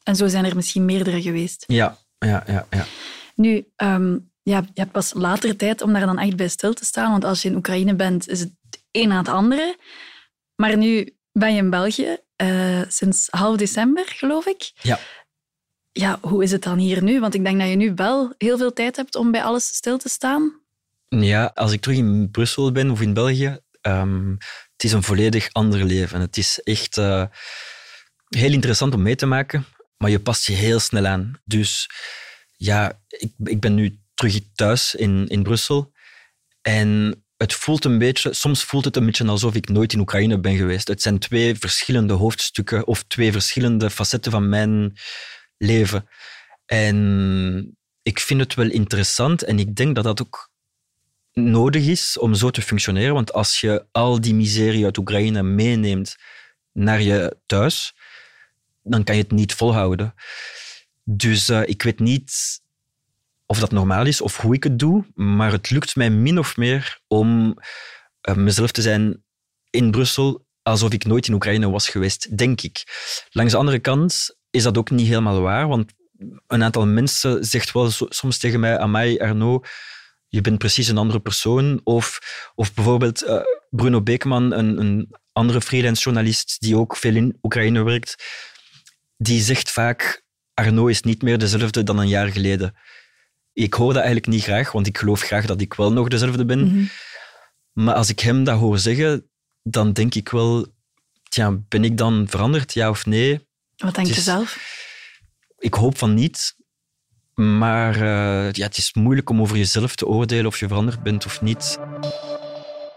En 0.03 0.15
zo 0.15 0.27
zijn 0.27 0.45
er 0.45 0.55
misschien 0.55 0.85
meerdere 0.85 1.21
geweest. 1.21 1.63
Ja, 1.67 1.97
ja, 2.19 2.43
ja. 2.47 2.67
ja. 2.69 2.85
Nu, 3.35 3.65
ehm, 3.75 4.17
ja, 4.43 4.57
je 4.73 4.81
hebt 4.81 4.91
pas 4.91 5.13
later 5.13 5.55
tijd 5.55 5.81
om 5.81 5.93
daar 5.93 6.05
dan 6.05 6.19
echt 6.19 6.35
bij 6.35 6.47
stil 6.47 6.73
te 6.73 6.85
staan. 6.85 7.11
Want 7.11 7.23
als 7.23 7.41
je 7.41 7.49
in 7.49 7.55
Oekraïne 7.55 7.95
bent, 7.95 8.29
is 8.29 8.39
het 8.39 8.51
een 8.91 9.07
na 9.07 9.17
het 9.17 9.27
andere. 9.27 9.77
Maar 10.55 10.77
nu 10.77 11.15
ben 11.31 11.53
je 11.53 11.61
in 11.61 11.69
België 11.69 12.17
eh, 12.35 12.81
sinds 12.87 13.27
half 13.29 13.57
december, 13.57 14.05
geloof 14.07 14.45
ik. 14.45 14.71
Ja. 14.81 14.99
Ja, 15.91 16.17
hoe 16.21 16.43
is 16.43 16.51
het 16.51 16.63
dan 16.63 16.77
hier 16.77 17.03
nu? 17.03 17.19
Want 17.19 17.33
ik 17.33 17.43
denk 17.43 17.59
dat 17.59 17.69
je 17.69 17.75
nu 17.75 17.93
wel 17.95 18.33
heel 18.37 18.57
veel 18.57 18.73
tijd 18.73 18.95
hebt 18.95 19.15
om 19.15 19.31
bij 19.31 19.43
alles 19.43 19.67
stil 19.67 19.97
te 19.97 20.09
staan. 20.09 20.61
Ja, 21.07 21.51
als 21.53 21.71
ik 21.71 21.81
terug 21.81 21.97
in 21.97 22.31
Brussel 22.31 22.71
ben 22.71 22.91
of 22.91 23.01
in 23.01 23.13
België, 23.13 23.57
ehm, 23.81 24.29
het 24.73 24.83
is 24.83 24.91
een 24.91 25.03
volledig 25.03 25.49
ander 25.51 25.83
leven. 25.83 26.21
Het 26.21 26.37
is 26.37 26.59
echt 26.63 26.97
eh, 26.97 27.25
heel 28.27 28.51
interessant 28.51 28.93
om 28.93 29.01
mee 29.01 29.15
te 29.15 29.25
maken, 29.25 29.65
maar 29.97 30.09
je 30.09 30.19
past 30.19 30.47
je 30.47 30.53
heel 30.53 30.79
snel 30.79 31.05
aan. 31.05 31.41
Dus 31.45 31.89
ja, 32.63 33.01
ik, 33.07 33.31
ik 33.43 33.59
ben 33.59 33.73
nu 33.73 33.99
terug 34.13 34.39
thuis 34.55 34.95
in, 34.95 35.27
in 35.27 35.43
Brussel 35.43 35.91
en 36.61 37.17
het 37.37 37.53
voelt 37.53 37.85
een 37.85 37.97
beetje, 37.97 38.33
soms 38.33 38.63
voelt 38.63 38.85
het 38.85 38.95
een 38.95 39.05
beetje 39.05 39.27
alsof 39.27 39.55
ik 39.55 39.69
nooit 39.69 39.93
in 39.93 39.99
Oekraïne 39.99 40.39
ben 40.39 40.55
geweest. 40.55 40.87
Het 40.87 41.01
zijn 41.01 41.19
twee 41.19 41.55
verschillende 41.55 42.13
hoofdstukken 42.13 42.87
of 42.87 43.03
twee 43.03 43.31
verschillende 43.31 43.89
facetten 43.89 44.31
van 44.31 44.49
mijn 44.49 44.93
leven. 45.57 46.07
En 46.65 47.77
ik 48.01 48.19
vind 48.19 48.39
het 48.39 48.53
wel 48.53 48.69
interessant 48.69 49.43
en 49.43 49.59
ik 49.59 49.75
denk 49.75 49.95
dat 49.95 50.03
dat 50.03 50.21
ook 50.21 50.51
nodig 51.33 51.85
is 51.85 52.17
om 52.17 52.33
zo 52.33 52.49
te 52.49 52.61
functioneren. 52.61 53.13
Want 53.13 53.33
als 53.33 53.59
je 53.59 53.85
al 53.91 54.21
die 54.21 54.33
miserie 54.33 54.85
uit 54.85 54.97
Oekraïne 54.97 55.43
meeneemt 55.43 56.15
naar 56.71 57.01
je 57.01 57.37
thuis, 57.45 57.93
dan 58.81 59.03
kan 59.03 59.15
je 59.15 59.21
het 59.21 59.31
niet 59.31 59.53
volhouden. 59.53 60.13
Dus 61.03 61.49
eh, 61.49 61.61
ik 61.65 61.83
weet 61.83 61.99
niet 61.99 62.61
of 63.45 63.59
dat 63.59 63.71
normaal 63.71 64.05
is 64.05 64.21
of 64.21 64.37
hoe 64.37 64.55
ik 64.55 64.63
het 64.63 64.79
doe, 64.79 65.05
maar 65.13 65.51
het 65.51 65.69
lukt 65.69 65.95
mij 65.95 66.09
min 66.09 66.39
of 66.39 66.57
meer 66.57 67.01
om 67.07 67.57
eh, 68.21 68.35
mezelf 68.35 68.71
te 68.71 68.81
zijn 68.81 69.23
in 69.69 69.91
Brussel 69.91 70.45
alsof 70.61 70.91
ik 70.91 71.05
nooit 71.05 71.27
in 71.27 71.33
Oekraïne 71.33 71.69
was 71.69 71.89
geweest, 71.89 72.37
denk 72.37 72.61
ik. 72.61 72.83
Langs 73.29 73.51
de 73.51 73.57
andere 73.57 73.79
kant 73.79 74.37
is 74.49 74.63
dat 74.63 74.77
ook 74.77 74.89
niet 74.89 75.07
helemaal 75.07 75.41
waar, 75.41 75.67
want 75.67 75.91
een 76.47 76.63
aantal 76.63 76.87
mensen 76.87 77.45
zegt 77.45 77.71
wel 77.71 77.91
so- 77.91 78.05
soms 78.09 78.37
tegen 78.37 78.59
mij, 78.59 78.77
Amai, 78.77 79.19
Arno, 79.19 79.61
je 80.27 80.41
bent 80.41 80.57
precies 80.57 80.87
een 80.87 80.97
andere 80.97 81.19
persoon. 81.19 81.81
Of, 81.83 82.19
of 82.55 82.73
bijvoorbeeld 82.73 83.21
eh, 83.21 83.41
Bruno 83.69 84.01
Beekman, 84.01 84.51
een, 84.51 84.79
een 84.79 85.15
andere 85.31 85.61
freelance 85.61 86.01
journalist 86.01 86.59
die 86.59 86.77
ook 86.77 86.95
veel 86.97 87.15
in 87.15 87.37
Oekraïne 87.41 87.83
werkt, 87.83 88.15
die 89.17 89.41
zegt 89.41 89.71
vaak, 89.71 90.22
Arno 90.53 90.87
is 90.87 91.01
niet 91.01 91.21
meer 91.21 91.37
dezelfde 91.37 91.83
dan 91.83 91.99
een 91.99 92.07
jaar 92.07 92.27
geleden. 92.27 92.75
Ik 93.53 93.73
hoor 93.73 93.87
dat 93.93 94.03
eigenlijk 94.03 94.27
niet 94.27 94.43
graag, 94.43 94.71
want 94.71 94.87
ik 94.87 94.97
geloof 94.97 95.21
graag 95.21 95.45
dat 95.45 95.61
ik 95.61 95.73
wel 95.73 95.93
nog 95.93 96.07
dezelfde 96.07 96.45
ben. 96.45 96.65
Mhm. 96.65 96.85
Maar 97.73 97.95
als 97.95 98.09
ik 98.09 98.19
hem 98.19 98.43
dat 98.43 98.59
hoor 98.59 98.79
zeggen, 98.79 99.29
dan 99.63 99.93
denk 99.93 100.15
ik 100.15 100.29
wel, 100.29 100.67
tja, 101.29 101.51
ben 101.67 101.83
ik 101.83 101.97
dan 101.97 102.27
veranderd, 102.29 102.73
ja 102.73 102.89
of 102.89 103.05
nee? 103.05 103.47
Wat 103.77 103.95
denk 103.95 104.07
je 104.07 104.13
is- 104.13 104.23
zelf? 104.23 104.81
Ik 105.57 105.73
hoop 105.73 105.97
van 105.97 106.13
niet. 106.13 106.55
Maar 107.33 107.95
eh, 107.95 108.51
ja, 108.51 108.65
het 108.65 108.77
is 108.77 108.93
moeilijk 108.93 109.29
om 109.29 109.41
over 109.41 109.57
jezelf 109.57 109.95
te 109.95 110.07
oordelen 110.07 110.45
of 110.45 110.59
je 110.59 110.67
veranderd 110.67 111.03
bent 111.03 111.25
of 111.25 111.41
niet. 111.41 111.79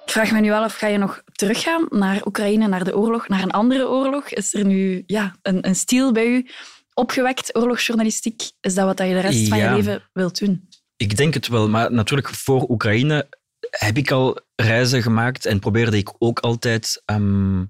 Ik 0.05 0.13
vraag 0.13 0.31
me 0.31 0.41
nu 0.41 0.49
wel 0.49 0.63
af, 0.63 0.77
ga 0.77 0.87
je 0.87 0.99
nog 0.99 1.23
teruggaan 1.33 1.87
naar 1.91 2.27
Oekraïne, 2.27 2.69
naar 2.69 2.85
de 2.85 2.97
oorlog, 2.97 3.29
naar 3.29 3.43
een 3.43 3.51
andere 3.51 3.89
oorlog? 3.89 4.29
Is 4.29 4.55
er 4.55 4.65
nu 4.65 5.03
ja, 5.07 5.37
een, 5.43 5.67
een 5.67 5.75
stiel 5.75 6.13
bij 6.13 6.27
u 6.27 6.49
opgewekt, 6.97 7.57
oorlogsjournalistiek? 7.57 8.43
Is 8.61 8.75
dat 8.75 8.85
wat 8.85 8.99
je 9.09 9.15
de 9.15 9.21
rest 9.21 9.49
van 9.49 9.59
je 9.59 9.71
leven 9.71 10.03
wilt 10.13 10.39
doen? 10.39 10.69
Ik 10.97 11.17
denk 11.17 11.35
het 11.35 11.49
wel, 11.49 11.69
maar 11.69 11.93
natuurlijk 11.93 12.29
voor 12.29 12.69
Oekraïne 12.69 13.29
heb 13.71 13.97
ik 13.97 14.11
al 14.11 14.41
reizen 14.57 15.03
gemaakt 15.03 15.47
en 15.47 15.59
probeerde 15.59 15.97
ik 15.97 16.15
ook 16.19 16.39
altijd 16.39 17.03
ehm, 17.05 17.65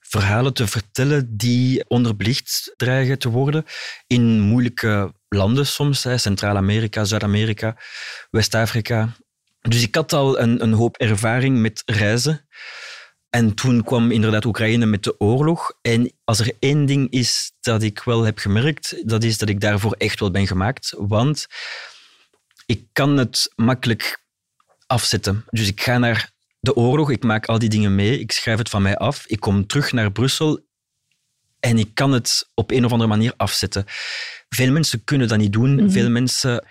verhalen 0.00 0.54
te 0.54 0.66
vertellen 0.66 1.36
die 1.36 1.84
onderbelicht 1.88 2.74
dreigen 2.76 3.18
te 3.18 3.28
worden 3.28 3.64
in 4.06 4.40
moeilijke 4.40 5.12
landen 5.28 5.66
soms, 5.66 6.06
Centraal-Amerika, 6.16 7.04
Zuid-Amerika, 7.04 7.76
West-Afrika. 8.30 9.16
Dus 9.60 9.82
ik 9.82 9.94
had 9.94 10.12
al 10.12 10.40
een, 10.40 10.62
een 10.62 10.72
hoop 10.72 10.96
ervaring 10.96 11.58
met 11.58 11.82
reizen. 11.86 12.46
En 13.34 13.54
toen 13.54 13.84
kwam 13.84 14.10
inderdaad 14.10 14.44
Oekraïne 14.44 14.86
met 14.86 15.02
de 15.02 15.20
oorlog. 15.20 15.72
En 15.82 16.12
als 16.24 16.38
er 16.38 16.52
één 16.58 16.86
ding 16.86 17.10
is 17.10 17.52
dat 17.60 17.82
ik 17.82 18.02
wel 18.02 18.22
heb 18.22 18.38
gemerkt, 18.38 19.08
dat 19.08 19.24
is 19.24 19.38
dat 19.38 19.48
ik 19.48 19.60
daarvoor 19.60 19.92
echt 19.92 20.20
wel 20.20 20.30
ben 20.30 20.46
gemaakt. 20.46 20.94
Want 20.98 21.46
ik 22.66 22.86
kan 22.92 23.16
het 23.16 23.52
makkelijk 23.54 24.24
afzetten. 24.86 25.44
Dus 25.50 25.68
ik 25.68 25.80
ga 25.80 25.98
naar 25.98 26.30
de 26.60 26.76
oorlog, 26.76 27.10
ik 27.10 27.22
maak 27.22 27.46
al 27.46 27.58
die 27.58 27.68
dingen 27.68 27.94
mee, 27.94 28.18
ik 28.18 28.32
schrijf 28.32 28.58
het 28.58 28.68
van 28.68 28.82
mij 28.82 28.96
af, 28.96 29.26
ik 29.26 29.40
kom 29.40 29.66
terug 29.66 29.92
naar 29.92 30.12
Brussel 30.12 30.66
en 31.60 31.78
ik 31.78 31.94
kan 31.94 32.12
het 32.12 32.50
op 32.54 32.70
een 32.70 32.84
of 32.84 32.92
andere 32.92 33.10
manier 33.10 33.34
afzetten. 33.36 33.84
Veel 34.48 34.72
mensen 34.72 35.04
kunnen 35.04 35.28
dat 35.28 35.38
niet 35.38 35.52
doen. 35.52 35.74
Mhm. 35.74 35.90
Veel 35.90 36.10
mensen 36.10 36.66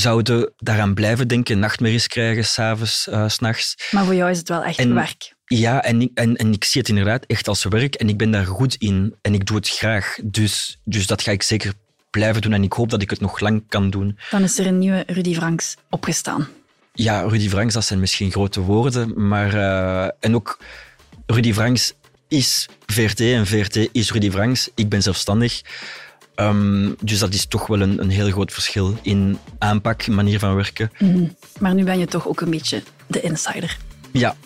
zouden 0.00 0.52
daaraan 0.56 0.94
blijven 0.94 1.28
denken, 1.28 1.58
nachtmerries 1.58 2.06
krijgen, 2.06 2.44
s'avonds, 2.44 3.06
uh, 3.10 3.28
s'nachts. 3.28 3.76
Maar 3.90 4.04
voor 4.04 4.14
jou 4.14 4.30
is 4.30 4.38
het 4.38 4.48
wel 4.48 4.62
echt 4.64 4.78
En- 4.78 4.94
werk. 4.94 5.34
Ja, 5.46 5.82
en 5.82 6.00
ik, 6.00 6.10
en, 6.14 6.36
en 6.36 6.52
ik 6.52 6.64
zie 6.64 6.80
het 6.80 6.90
inderdaad 6.90 7.24
echt 7.26 7.48
als 7.48 7.64
werk 7.64 7.94
en 7.94 8.08
ik 8.08 8.16
ben 8.16 8.30
daar 8.30 8.46
goed 8.46 8.74
in 8.74 9.14
en 9.22 9.34
ik 9.34 9.46
doe 9.46 9.56
het 9.56 9.68
graag. 9.68 10.16
Dus, 10.24 10.78
dus 10.84 11.06
dat 11.06 11.22
ga 11.22 11.30
ik 11.30 11.42
zeker 11.42 11.72
blijven 12.10 12.42
doen 12.42 12.52
en 12.52 12.62
ik 12.62 12.72
hoop 12.72 12.90
dat 12.90 13.02
ik 13.02 13.10
het 13.10 13.20
nog 13.20 13.40
lang 13.40 13.62
kan 13.68 13.90
doen. 13.90 14.18
Dan 14.30 14.42
is 14.42 14.58
er 14.58 14.66
een 14.66 14.78
nieuwe 14.78 15.04
Rudy 15.06 15.34
Franks 15.34 15.76
opgestaan. 15.90 16.48
Ja, 16.92 17.20
Rudy 17.20 17.48
Franks, 17.48 17.74
dat 17.74 17.84
zijn 17.84 18.00
misschien 18.00 18.30
grote 18.30 18.60
woorden, 18.60 19.28
maar... 19.28 19.54
eh, 19.54 20.10
en 20.20 20.34
ook 20.34 20.58
Rudy 21.26 21.52
Franks 21.52 21.92
is 22.28 22.68
VRT 22.86 23.20
en 23.20 23.46
VRT 23.46 23.88
is 23.92 24.10
Rudy 24.12 24.30
Franks. 24.30 24.68
Ik 24.74 24.88
ben 24.88 25.02
zelfstandig. 25.02 25.60
Ehm, 26.36 26.92
dus 27.00 27.18
dat 27.18 27.34
is 27.34 27.46
toch 27.46 27.66
wel 27.66 27.80
een, 27.80 28.00
een 28.00 28.10
heel 28.10 28.30
groot 28.30 28.52
verschil 28.52 28.94
in 29.02 29.38
aanpak, 29.58 30.06
manier 30.06 30.38
van 30.38 30.54
werken. 30.54 30.90
Maar 31.58 31.74
nu 31.74 31.84
ben 31.84 31.98
je 31.98 32.06
toch 32.06 32.28
ook 32.28 32.40
een 32.40 32.50
beetje 32.50 32.82
de 33.06 33.20
insider. 33.20 33.76
Ja. 34.18 34.36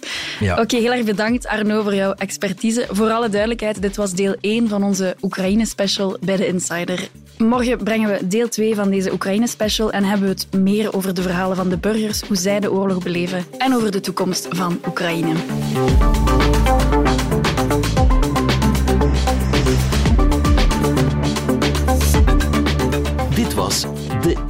ja. 0.40 0.60
Oké, 0.60 0.76
heel 0.76 0.92
erg 0.92 1.04
bedankt 1.04 1.46
Arno 1.46 1.82
voor 1.82 1.94
jouw 1.94 2.12
expertise. 2.12 2.86
Voor 2.90 3.10
alle 3.10 3.28
duidelijkheid, 3.28 3.82
dit 3.82 3.96
was 3.96 4.12
deel 4.12 4.36
1 4.40 4.68
van 4.68 4.82
onze 4.82 5.16
Oekraïne-special 5.22 6.16
bij 6.20 6.36
de 6.36 6.46
Insider. 6.46 7.08
Morgen 7.38 7.84
brengen 7.84 8.10
we 8.10 8.26
deel 8.26 8.48
2 8.48 8.74
van 8.74 8.90
deze 8.90 9.12
Oekraïne-special 9.12 9.92
en 9.92 10.04
hebben 10.04 10.28
we 10.28 10.34
het 10.34 10.60
meer 10.60 10.94
over 10.94 11.14
de 11.14 11.22
verhalen 11.22 11.56
van 11.56 11.68
de 11.68 11.78
burgers, 11.78 12.20
hoe 12.20 12.36
zij 12.36 12.60
de 12.60 12.72
oorlog 12.72 13.02
beleven 13.02 13.44
en 13.58 13.74
over 13.74 13.90
de 13.90 14.00
toekomst 14.00 14.46
van 14.50 14.80
Oekraïne. 14.86 15.34